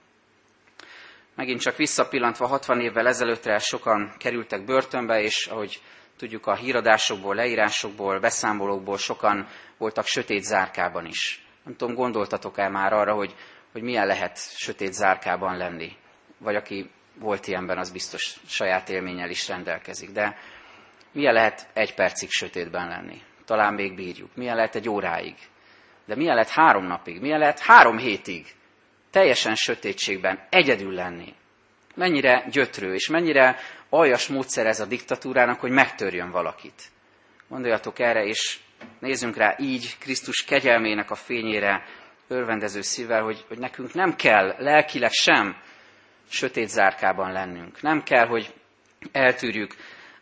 Megint 1.34 1.60
csak 1.60 1.76
visszapillantva 1.76 2.46
60 2.46 2.80
évvel 2.80 3.06
ezelőttre 3.06 3.58
sokan 3.58 4.12
kerültek 4.18 4.64
börtönbe, 4.64 5.20
és 5.20 5.46
ahogy 5.46 5.82
tudjuk 6.16 6.46
a 6.46 6.54
híradásokból, 6.54 7.34
leírásokból, 7.34 8.20
beszámolókból 8.20 8.98
sokan 8.98 9.48
voltak 9.78 10.06
sötét 10.06 10.42
zárkában 10.42 11.06
is. 11.06 11.46
Nem 11.64 11.76
tudom, 11.76 11.94
gondoltatok-e 11.94 12.68
már 12.68 12.92
arra, 12.92 13.14
hogy, 13.14 13.34
hogy 13.72 13.82
milyen 13.82 14.06
lehet 14.06 14.38
sötét 14.56 14.92
zárkában 14.92 15.56
lenni? 15.56 15.96
Vagy 16.38 16.54
aki 16.56 16.90
volt 17.18 17.46
ilyenben, 17.46 17.78
az 17.78 17.92
biztos 17.92 18.36
saját 18.46 18.88
élménnyel 18.88 19.30
is 19.30 19.48
rendelkezik. 19.48 20.10
De 20.10 20.36
milyen 21.12 21.34
lehet 21.34 21.68
egy 21.72 21.94
percig 21.94 22.30
sötétben 22.30 22.88
lenni? 22.88 23.22
Talán 23.44 23.74
még 23.74 23.94
bírjuk. 23.94 24.36
Milyen 24.36 24.56
lehet 24.56 24.74
egy 24.74 24.88
óráig? 24.88 25.34
De 26.08 26.16
milyen 26.16 26.34
lehet 26.34 26.50
három 26.50 26.86
napig? 26.86 27.20
Milyen 27.20 27.38
lehet 27.38 27.58
három 27.58 27.98
hétig? 27.98 28.46
Teljesen 29.10 29.54
sötétségben 29.54 30.46
egyedül 30.50 30.92
lenni. 30.92 31.34
Mennyire 31.94 32.46
gyötrő, 32.50 32.94
és 32.94 33.08
mennyire 33.08 33.56
aljas 33.88 34.28
módszer 34.28 34.66
ez 34.66 34.80
a 34.80 34.86
diktatúrának, 34.86 35.60
hogy 35.60 35.70
megtörjön 35.70 36.30
valakit. 36.30 36.82
Gondoljatok 37.48 37.98
erre, 37.98 38.24
és 38.24 38.58
nézzünk 38.98 39.36
rá 39.36 39.56
így 39.58 39.98
Krisztus 39.98 40.44
kegyelmének 40.44 41.10
a 41.10 41.14
fényére 41.14 41.84
örvendező 42.28 42.80
szívvel, 42.80 43.22
hogy, 43.22 43.44
hogy 43.48 43.58
nekünk 43.58 43.94
nem 43.94 44.14
kell 44.14 44.54
lelkileg 44.58 45.10
sem 45.12 45.56
sötét 46.28 46.68
zárkában 46.68 47.32
lennünk. 47.32 47.82
Nem 47.82 48.02
kell, 48.02 48.26
hogy 48.26 48.54
eltűrjük 49.12 49.74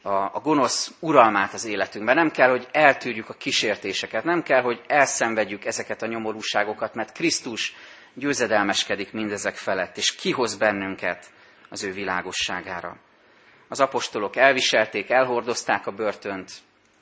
a, 0.06 0.30
a 0.32 0.40
gonosz 0.40 0.94
uralmát 1.00 1.52
az 1.52 1.64
életünkben. 1.64 2.14
Nem 2.14 2.30
kell, 2.30 2.50
hogy 2.50 2.68
eltűrjük 2.72 3.28
a 3.28 3.34
kísértéseket. 3.34 4.24
Nem 4.24 4.42
kell, 4.42 4.62
hogy 4.62 4.80
elszenvedjük 4.86 5.64
ezeket 5.64 6.02
a 6.02 6.06
nyomorúságokat, 6.06 6.94
mert 6.94 7.12
Krisztus 7.12 7.74
győzedelmeskedik 8.14 9.12
mindezek 9.12 9.54
felett, 9.54 9.96
és 9.96 10.14
kihoz 10.14 10.56
bennünket 10.56 11.26
az 11.68 11.84
ő 11.84 11.92
világosságára. 11.92 12.96
Az 13.68 13.80
apostolok 13.80 14.36
elviselték, 14.36 15.10
elhordozták 15.10 15.86
a 15.86 15.90
börtönt, 15.92 16.52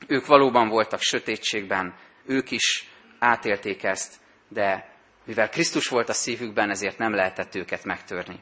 ők 0.06 0.26
valóban 0.26 0.68
voltak 0.68 1.00
sötétségben, 1.00 1.94
ők 2.26 2.50
is 2.50 2.88
átélték 3.18 3.84
ezt, 3.84 4.14
de 4.48 4.92
mivel 5.24 5.48
Krisztus 5.48 5.88
volt 5.88 6.08
a 6.08 6.12
szívükben, 6.12 6.70
ezért 6.70 6.98
nem 6.98 7.14
lehetett 7.14 7.54
őket 7.54 7.84
megtörni. 7.84 8.40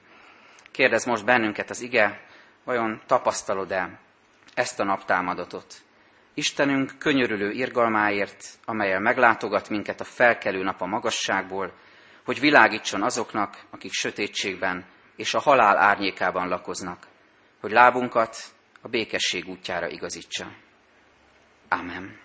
Kérdez 0.70 1.04
most 1.04 1.24
bennünket 1.24 1.70
az 1.70 1.80
ige, 1.80 2.20
vajon 2.64 3.02
tapasztalod-e 3.06 4.00
ezt 4.54 4.80
a 4.80 4.84
naptámadatot? 4.84 5.82
Istenünk 6.34 6.98
könyörülő 6.98 7.50
irgalmáért, 7.50 8.44
amelyel 8.64 9.00
meglátogat 9.00 9.68
minket 9.68 10.00
a 10.00 10.04
felkelő 10.04 10.62
nap 10.62 10.80
a 10.80 10.86
magasságból, 10.86 11.72
hogy 12.24 12.40
világítson 12.40 13.02
azoknak, 13.02 13.64
akik 13.70 13.92
sötétségben 13.92 14.84
és 15.16 15.34
a 15.34 15.40
halál 15.40 15.76
árnyékában 15.76 16.48
lakoznak, 16.48 17.06
hogy 17.60 17.70
lábunkat 17.70 18.36
a 18.80 18.88
békesség 18.88 19.48
útjára 19.48 19.88
igazítsa. 19.88 20.52
Amen. 21.68 22.20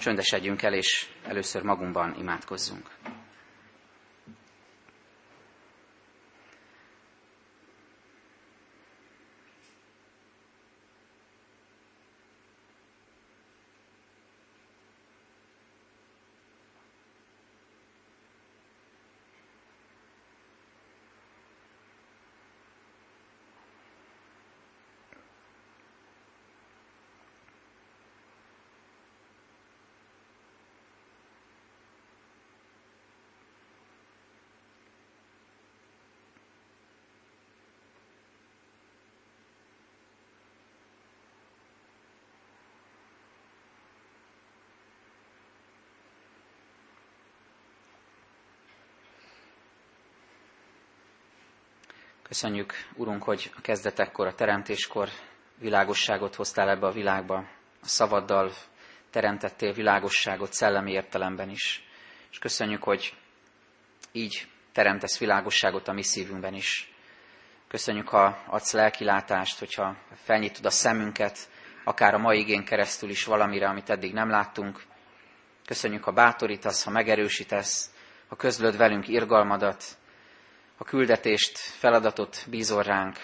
Csöndesedjünk 0.00 0.62
el, 0.62 0.72
és 0.74 1.08
először 1.24 1.62
magunkban 1.62 2.14
imádkozzunk. 2.18 2.90
Köszönjük, 52.28 52.72
Urunk, 52.94 53.22
hogy 53.22 53.50
a 53.56 53.60
kezdetekkor, 53.60 54.26
a 54.26 54.34
teremtéskor 54.34 55.08
világosságot 55.58 56.34
hoztál 56.34 56.68
ebbe 56.68 56.86
a 56.86 56.92
világba. 56.92 57.36
A 57.82 57.86
szavaddal 57.86 58.52
teremtettél 59.10 59.72
világosságot 59.72 60.52
szellemi 60.52 60.92
értelemben 60.92 61.50
is. 61.50 61.84
És 62.30 62.38
köszönjük, 62.38 62.82
hogy 62.82 63.14
így 64.12 64.48
teremtesz 64.72 65.18
világosságot 65.18 65.88
a 65.88 65.92
mi 65.92 66.02
szívünkben 66.02 66.54
is. 66.54 66.92
Köszönjük, 67.68 68.08
ha 68.08 68.42
adsz 68.46 68.72
lelkilátást, 68.72 69.58
hogyha 69.58 69.96
felnyitod 70.24 70.64
a 70.64 70.70
szemünket, 70.70 71.38
akár 71.84 72.14
a 72.14 72.18
mai 72.18 72.38
igén 72.38 72.64
keresztül 72.64 73.10
is 73.10 73.24
valamire, 73.24 73.68
amit 73.68 73.90
eddig 73.90 74.12
nem 74.12 74.30
láttunk. 74.30 74.82
Köszönjük, 75.66 76.04
ha 76.04 76.12
bátorítasz, 76.12 76.84
ha 76.84 76.90
megerősítesz, 76.90 77.90
ha 78.28 78.36
közlöd 78.36 78.76
velünk 78.76 79.08
irgalmadat, 79.08 79.84
ha 80.76 80.84
küldetést, 80.84 81.58
feladatot 81.58 82.46
bízol 82.50 82.82
ránk, 82.82 83.16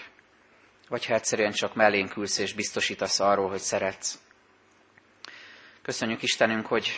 vagy 0.89 1.07
ha 1.07 1.15
egyszerűen 1.15 1.53
csak 1.53 1.75
mellénk 1.75 2.17
ülsz 2.17 2.39
és 2.39 2.53
biztosítasz 2.55 3.21
arról, 3.21 3.49
hogy 3.49 3.59
szeretsz. 3.61 4.19
Köszönjük 5.83 6.23
Istenünk, 6.23 6.67
hogy, 6.67 6.91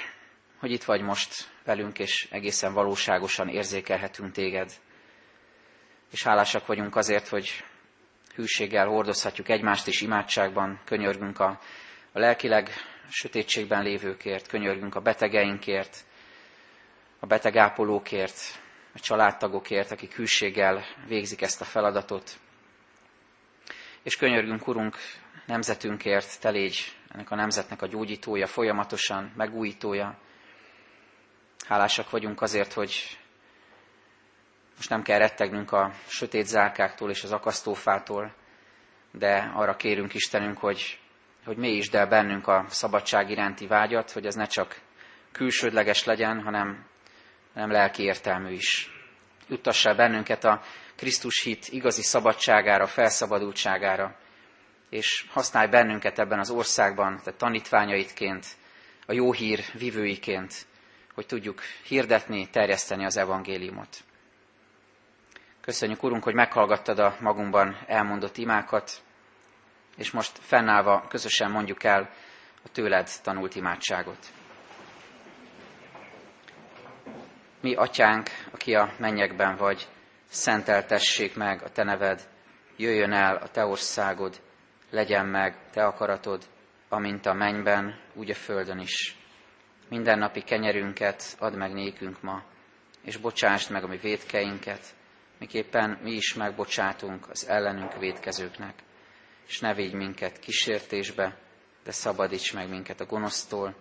hogy 0.58 0.70
itt 0.70 0.84
vagy 0.84 1.00
most 1.00 1.50
velünk, 1.64 1.98
és 1.98 2.28
egészen 2.30 2.72
valóságosan 2.72 3.48
érzékelhetünk 3.48 4.32
téged. 4.32 4.72
És 6.10 6.22
hálásak 6.22 6.66
vagyunk 6.66 6.96
azért, 6.96 7.28
hogy 7.28 7.64
hűséggel 8.34 8.86
hordozhatjuk 8.86 9.48
egymást 9.48 9.86
is 9.86 10.00
imádságban, 10.00 10.80
könyörgünk 10.84 11.40
a, 11.40 11.60
a 12.12 12.18
lelkileg 12.18 12.70
sötétségben 13.10 13.82
lévőkért, 13.82 14.46
könyörgünk 14.48 14.94
a 14.94 15.00
betegeinkért, 15.00 16.04
a 17.18 17.26
betegápolókért, 17.26 18.63
a 18.94 18.98
családtagokért, 18.98 19.90
akik 19.90 20.14
hűséggel 20.14 20.84
végzik 21.06 21.42
ezt 21.42 21.60
a 21.60 21.64
feladatot. 21.64 22.38
És 24.02 24.16
könyörgünk, 24.16 24.66
Urunk, 24.68 24.96
nemzetünkért, 25.46 26.40
te 26.40 26.50
légy 26.50 26.96
ennek 27.08 27.30
a 27.30 27.34
nemzetnek 27.34 27.82
a 27.82 27.86
gyógyítója, 27.86 28.46
folyamatosan 28.46 29.32
megújítója. 29.36 30.18
Hálásak 31.66 32.10
vagyunk 32.10 32.40
azért, 32.42 32.72
hogy 32.72 33.18
most 34.76 34.90
nem 34.90 35.02
kell 35.02 35.18
rettegnünk 35.18 35.72
a 35.72 35.92
sötét 36.06 36.46
zárkáktól 36.46 37.10
és 37.10 37.22
az 37.22 37.32
akasztófától, 37.32 38.34
de 39.10 39.50
arra 39.54 39.76
kérünk 39.76 40.14
Istenünk, 40.14 40.58
hogy 40.58 40.98
hogy 41.44 41.56
mélyítsd 41.56 41.94
el 41.94 42.06
bennünk 42.06 42.46
a 42.46 42.64
szabadság 42.68 43.30
iránti 43.30 43.66
vágyat, 43.66 44.10
hogy 44.10 44.26
ez 44.26 44.34
ne 44.34 44.46
csak 44.46 44.80
külsődleges 45.32 46.04
legyen, 46.04 46.42
hanem, 46.42 46.86
hanem 47.54 47.70
lelki 47.70 48.02
értelmű 48.02 48.52
is. 48.52 48.90
Juttass 49.48 49.84
el 49.84 49.94
bennünket 49.94 50.44
a 50.44 50.62
Krisztus 50.96 51.42
hit 51.42 51.68
igazi 51.68 52.02
szabadságára, 52.02 52.86
felszabadultságára, 52.86 54.16
és 54.90 55.26
használj 55.30 55.68
bennünket 55.68 56.18
ebben 56.18 56.38
az 56.38 56.50
országban, 56.50 57.20
te 57.24 57.32
tanítványaitként, 57.32 58.46
a 59.06 59.12
jó 59.12 59.32
hír 59.32 59.64
vivőiként, 59.72 60.66
hogy 61.14 61.26
tudjuk 61.26 61.62
hirdetni, 61.84 62.50
terjeszteni 62.50 63.04
az 63.04 63.16
evangéliumot. 63.16 63.96
Köszönjük, 65.60 66.02
Urunk, 66.02 66.22
hogy 66.22 66.34
meghallgattad 66.34 66.98
a 66.98 67.16
magunkban 67.20 67.78
elmondott 67.86 68.36
imákat, 68.36 69.02
és 69.96 70.10
most 70.10 70.38
fennállva 70.38 71.06
közösen 71.08 71.50
mondjuk 71.50 71.84
el 71.84 72.10
a 72.64 72.68
tőled 72.72 73.08
tanult 73.22 73.54
imádságot. 73.54 74.32
Mi, 77.64 77.74
atyánk, 77.74 78.28
aki 78.52 78.74
a 78.74 78.94
mennyekben 78.98 79.56
vagy, 79.56 79.88
szenteltessék 80.26 81.36
meg 81.36 81.62
a 81.62 81.68
te 81.68 81.82
neved, 81.82 82.28
jöjjön 82.76 83.12
el 83.12 83.36
a 83.36 83.48
te 83.48 83.64
országod, 83.64 84.40
legyen 84.90 85.26
meg 85.26 85.70
te 85.70 85.84
akaratod, 85.84 86.44
amint 86.88 87.26
a 87.26 87.32
mennyben, 87.32 88.00
úgy 88.14 88.30
a 88.30 88.34
földön 88.34 88.78
is. 88.78 89.16
Mindennapi 89.88 90.42
kenyerünket 90.42 91.36
add 91.38 91.56
meg 91.56 91.72
nékünk 91.72 92.22
ma, 92.22 92.42
és 93.02 93.16
bocsásd 93.16 93.70
meg 93.70 93.84
a 93.84 93.86
mi 93.86 93.96
védkeinket, 93.96 94.94
miképpen 95.38 95.98
mi 96.02 96.10
is 96.10 96.34
megbocsátunk 96.34 97.28
az 97.30 97.48
ellenünk 97.48 97.98
védkezőknek. 97.98 98.74
És 99.46 99.60
ne 99.60 99.74
védj 99.74 99.96
minket 99.96 100.38
kísértésbe, 100.38 101.38
de 101.84 101.92
szabadíts 101.92 102.54
meg 102.54 102.68
minket 102.68 103.00
a 103.00 103.06
gonosztól, 103.06 103.74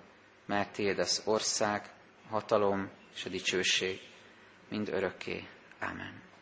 mert 0.45 0.73
Tiéd 0.73 0.99
az 0.99 1.21
ország, 1.25 1.89
hatalom 2.29 3.01
és 3.15 3.25
a 3.25 3.29
dicsőség 3.29 3.99
mind 4.69 4.89
örökké. 4.89 5.47
Amen. 5.79 6.32